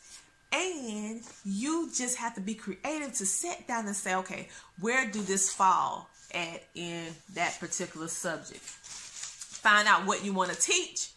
And 0.51 1.21
you 1.45 1.91
just 1.95 2.17
have 2.17 2.35
to 2.35 2.41
be 2.41 2.55
creative 2.55 3.12
to 3.15 3.27
sit 3.27 3.67
down 3.69 3.87
and 3.87 3.97
say, 3.97 4.15
okay, 4.17 4.49
where 4.81 5.11
do 5.11 5.23
this 5.23 5.53
fall 5.53 6.09
at 6.35 6.65
in 6.75 7.07
that 7.35 7.59
particular 7.61 8.09
subject? 8.09 8.61
Find 8.61 9.87
out 9.87 10.07
what 10.07 10.25
you 10.25 10.33
want 10.33 10.51
to 10.51 10.61
teach 10.61 11.12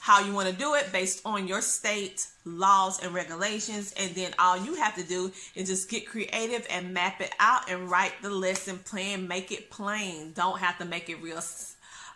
how 0.00 0.24
you 0.24 0.32
want 0.32 0.48
to 0.48 0.54
do 0.54 0.74
it 0.74 0.90
based 0.92 1.20
on 1.26 1.46
your 1.46 1.60
state 1.60 2.26
laws 2.44 3.02
and 3.02 3.14
regulations. 3.14 3.94
And 3.98 4.14
then 4.14 4.34
all 4.38 4.56
you 4.56 4.74
have 4.76 4.96
to 4.96 5.02
do 5.02 5.30
is 5.54 5.68
just 5.68 5.90
get 5.90 6.08
creative 6.08 6.66
and 6.70 6.94
map 6.94 7.20
it 7.20 7.32
out 7.38 7.70
and 7.70 7.90
write 7.90 8.14
the 8.22 8.30
lesson 8.30 8.78
plan. 8.78 9.28
Make 9.28 9.52
it 9.52 9.70
plain. 9.70 10.32
Don't 10.32 10.58
have 10.58 10.78
to 10.78 10.86
make 10.86 11.10
it 11.10 11.22
real 11.22 11.40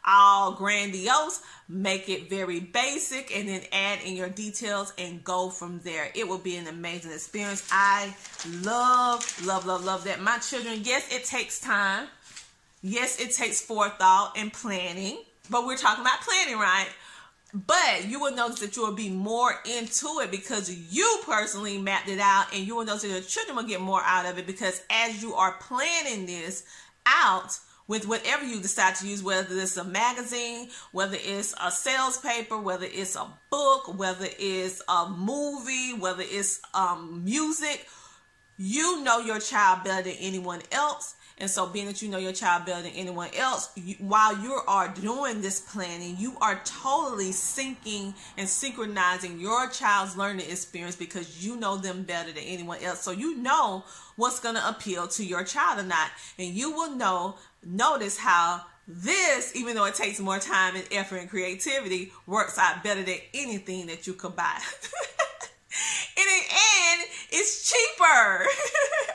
all 0.06 0.52
grandiose. 0.52 1.42
Make 1.68 2.08
it 2.08 2.28
very 2.28 2.60
basic 2.60 3.34
and 3.34 3.48
then 3.48 3.62
add 3.72 4.00
in 4.04 4.16
your 4.16 4.28
details 4.28 4.92
and 4.98 5.24
go 5.24 5.48
from 5.48 5.80
there. 5.82 6.10
It 6.14 6.28
will 6.28 6.38
be 6.38 6.56
an 6.56 6.66
amazing 6.66 7.12
experience. 7.12 7.66
I 7.70 8.14
love, 8.62 9.46
love, 9.46 9.66
love, 9.66 9.84
love 9.84 10.04
that. 10.04 10.20
My 10.20 10.38
children, 10.38 10.80
yes, 10.82 11.10
it 11.10 11.24
takes 11.24 11.60
time. 11.60 12.08
Yes, 12.82 13.18
it 13.18 13.32
takes 13.32 13.62
forethought 13.62 14.36
and 14.36 14.52
planning. 14.52 15.22
But 15.50 15.66
we're 15.66 15.76
talking 15.76 16.02
about 16.02 16.20
planning, 16.20 16.58
right? 16.58 16.88
But 17.54 18.06
you 18.08 18.18
will 18.18 18.34
notice 18.34 18.58
that 18.60 18.74
you 18.74 18.82
will 18.82 18.94
be 18.94 19.08
more 19.08 19.54
into 19.64 20.08
it 20.20 20.32
because 20.32 20.74
you 20.92 21.20
personally 21.24 21.78
mapped 21.78 22.08
it 22.08 22.18
out 22.18 22.46
and 22.52 22.66
you 22.66 22.74
will 22.74 22.84
notice 22.84 23.02
that 23.02 23.08
your 23.08 23.20
children 23.20 23.56
will 23.56 23.62
get 23.62 23.80
more 23.80 24.02
out 24.04 24.26
of 24.26 24.38
it 24.38 24.46
because 24.46 24.82
as 24.90 25.22
you 25.22 25.34
are 25.34 25.52
planning 25.60 26.26
this 26.26 26.64
out 27.06 27.56
with 27.86 28.08
whatever 28.08 28.44
you 28.44 28.60
decide 28.60 28.96
to 28.96 29.06
use 29.06 29.22
whether 29.22 29.54
it's 29.56 29.76
a 29.76 29.84
magazine 29.84 30.68
whether 30.90 31.16
it's 31.20 31.54
a 31.62 31.70
sales 31.70 32.18
paper 32.18 32.58
whether 32.58 32.86
it's 32.86 33.14
a 33.14 33.26
book 33.50 33.96
whether 33.96 34.26
it's 34.38 34.82
a 34.88 35.08
movie 35.10 35.92
whether 35.96 36.24
it's 36.26 36.60
um, 36.74 37.22
music 37.24 37.86
you 38.58 39.00
know 39.04 39.20
your 39.20 39.38
child 39.38 39.84
better 39.84 40.10
than 40.10 40.18
anyone 40.18 40.60
else 40.72 41.14
and 41.36 41.50
so, 41.50 41.66
being 41.66 41.86
that 41.86 42.00
you 42.00 42.08
know 42.08 42.18
your 42.18 42.32
child 42.32 42.64
better 42.64 42.82
than 42.82 42.92
anyone 42.92 43.28
else, 43.36 43.70
you, 43.74 43.96
while 43.98 44.40
you 44.40 44.52
are 44.68 44.88
doing 44.88 45.40
this 45.40 45.60
planning, 45.60 46.16
you 46.16 46.36
are 46.40 46.60
totally 46.64 47.30
syncing 47.30 48.14
and 48.38 48.48
synchronizing 48.48 49.40
your 49.40 49.68
child's 49.68 50.16
learning 50.16 50.48
experience 50.48 50.94
because 50.94 51.44
you 51.44 51.56
know 51.56 51.76
them 51.76 52.04
better 52.04 52.30
than 52.30 52.44
anyone 52.44 52.78
else. 52.82 53.00
So, 53.00 53.10
you 53.10 53.36
know 53.36 53.84
what's 54.14 54.38
going 54.38 54.54
to 54.54 54.68
appeal 54.68 55.08
to 55.08 55.24
your 55.24 55.42
child 55.42 55.80
or 55.80 55.88
not. 55.88 56.10
And 56.38 56.54
you 56.54 56.70
will 56.70 56.94
know, 56.94 57.36
notice 57.64 58.16
how 58.16 58.62
This, 58.86 59.56
even 59.56 59.74
though 59.74 59.86
it 59.86 59.94
takes 59.94 60.20
more 60.20 60.38
time 60.38 60.76
and 60.76 60.84
effort 60.92 61.16
and 61.16 61.28
creativity, 61.28 62.12
works 62.26 62.58
out 62.58 62.84
better 62.84 63.02
than 63.02 63.16
anything 63.32 63.86
that 63.86 64.06
you 64.06 64.12
could 64.12 64.36
buy. 64.36 64.56
in 66.16 66.24
the 66.24 66.42
end, 66.92 67.08
it's 67.32 67.72
cheaper. 67.72 68.46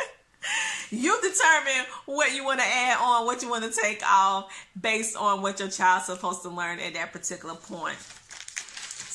you 0.91 1.15
determine 1.21 1.85
what 2.05 2.33
you 2.33 2.43
want 2.43 2.59
to 2.59 2.65
add 2.65 2.97
on, 3.01 3.25
what 3.25 3.41
you 3.41 3.49
want 3.49 3.71
to 3.71 3.81
take 3.81 4.01
off 4.05 4.51
based 4.79 5.15
on 5.15 5.41
what 5.41 5.59
your 5.59 5.69
child's 5.69 6.05
supposed 6.05 6.41
to 6.43 6.49
learn 6.49 6.79
at 6.79 6.93
that 6.93 7.13
particular 7.13 7.55
point. 7.55 7.97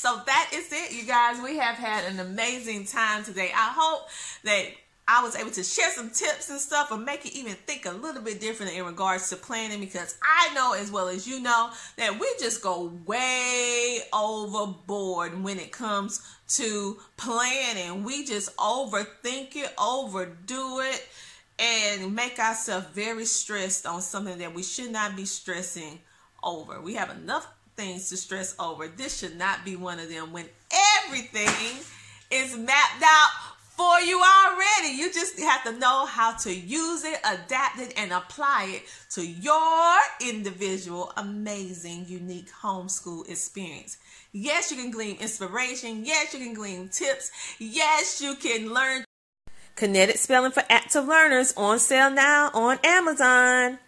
So 0.05 0.20
that 0.26 0.51
is 0.53 0.70
it, 0.70 0.93
you 0.93 1.05
guys. 1.07 1.41
We 1.43 1.57
have 1.57 1.76
had 1.76 2.05
an 2.05 2.20
amazing 2.20 2.85
time 2.85 3.24
today. 3.24 3.51
I 3.55 3.72
hope 3.74 4.07
that 4.43 4.66
I 5.07 5.22
was 5.22 5.37
able 5.37 5.51
to 5.51 5.62
share 5.62 5.91
some 5.91 6.09
tips 6.11 6.49
and 6.49 6.59
stuff 6.59 6.91
and 6.91 7.05
make 7.05 7.26
you 7.26 7.30
even 7.35 7.53
think 7.53 7.85
a 7.85 7.91
little 7.91 8.22
bit 8.22 8.41
different 8.41 8.72
in 8.72 8.87
regards 8.87 9.28
to 9.30 9.37
planning 9.37 9.80
because 9.80 10.16
I 10.22 10.53
know 10.55 10.72
as 10.72 10.91
well 10.91 11.09
as 11.09 11.26
you 11.26 11.41
know 11.41 11.70
that 11.99 12.18
we 12.18 12.26
just 12.41 12.62
go 12.62 12.93
way 13.05 14.01
overboard 14.14 15.43
when 15.43 15.59
it 15.59 15.72
comes 15.72 16.22
to 16.57 16.99
planning. 17.18 18.03
We 18.03 18.24
just 18.24 18.57
overthink 18.57 19.57
it, 19.57 19.72
overdo 19.78 20.80
it, 20.80 21.07
and 21.59 22.15
make 22.15 22.39
ourselves 22.39 22.87
very 22.93 23.25
stressed 23.25 23.87
on 23.87 24.01
something 24.01 24.39
that 24.39 24.55
we 24.55 24.63
should 24.63 24.91
not 24.91 25.17
be 25.17 25.25
stressing 25.25 26.01
over. 26.43 26.81
We 26.81 26.95
have 26.95 27.11
enough 27.11 27.47
things 27.77 28.09
to 28.11 28.17
stress 28.17 28.55
over. 28.59 28.89
This 28.89 29.19
should 29.19 29.39
not 29.39 29.65
be 29.65 29.77
one 29.77 29.99
of 29.99 30.09
them 30.09 30.33
when 30.33 30.47
everything 31.07 31.79
is 32.31 32.57
mapped 32.57 33.03
out 33.03 33.31
for 33.77 34.01
you 34.01 34.23
already. 34.23 34.95
You 34.95 35.13
just 35.13 35.39
have 35.41 35.65
to 35.65 35.73
know 35.73 36.07
how 36.07 36.37
to 36.39 36.55
use 36.55 37.05
it, 37.05 37.19
adapt 37.25 37.81
it, 37.81 37.93
and 37.97 38.13
apply 38.13 38.69
it 38.77 38.83
to 39.11 39.27
your 39.27 39.97
individual, 40.21 41.13
amazing, 41.17 42.07
unique 42.07 42.51
homeschool 42.63 43.29
experience. 43.29 43.97
Yes, 44.33 44.71
you 44.71 44.77
can 44.77 44.91
glean 44.91 45.17
inspiration. 45.17 46.05
Yes, 46.05 46.35
you 46.35 46.41
can 46.41 46.55
glean 46.55 46.89
tips. 46.89 47.31
Yes, 47.59 48.21
you 48.21 48.37
can 48.37 48.73
learn. 48.73 49.04
Kinetic 49.77 50.18
spelling 50.18 50.53
for 50.53 50.62
active 50.68 51.07
learners 51.07 51.53
on 51.57 51.81
sale 51.81 52.11
now 52.11 52.51
on 52.55 52.79
Amazon. 52.85 53.79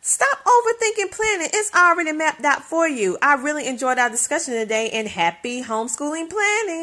Stop 0.00 0.38
overthinking 0.44 1.12
planning. 1.12 1.48
It's 1.52 1.72
already 1.74 2.12
mapped 2.12 2.44
out 2.44 2.64
for 2.64 2.88
you. 2.88 3.16
I 3.22 3.34
really 3.34 3.68
enjoyed 3.68 3.98
our 3.98 4.10
discussion 4.10 4.54
today 4.54 4.90
and 4.90 5.06
happy 5.06 5.62
homeschooling 5.62 6.28
planning. 6.28 6.78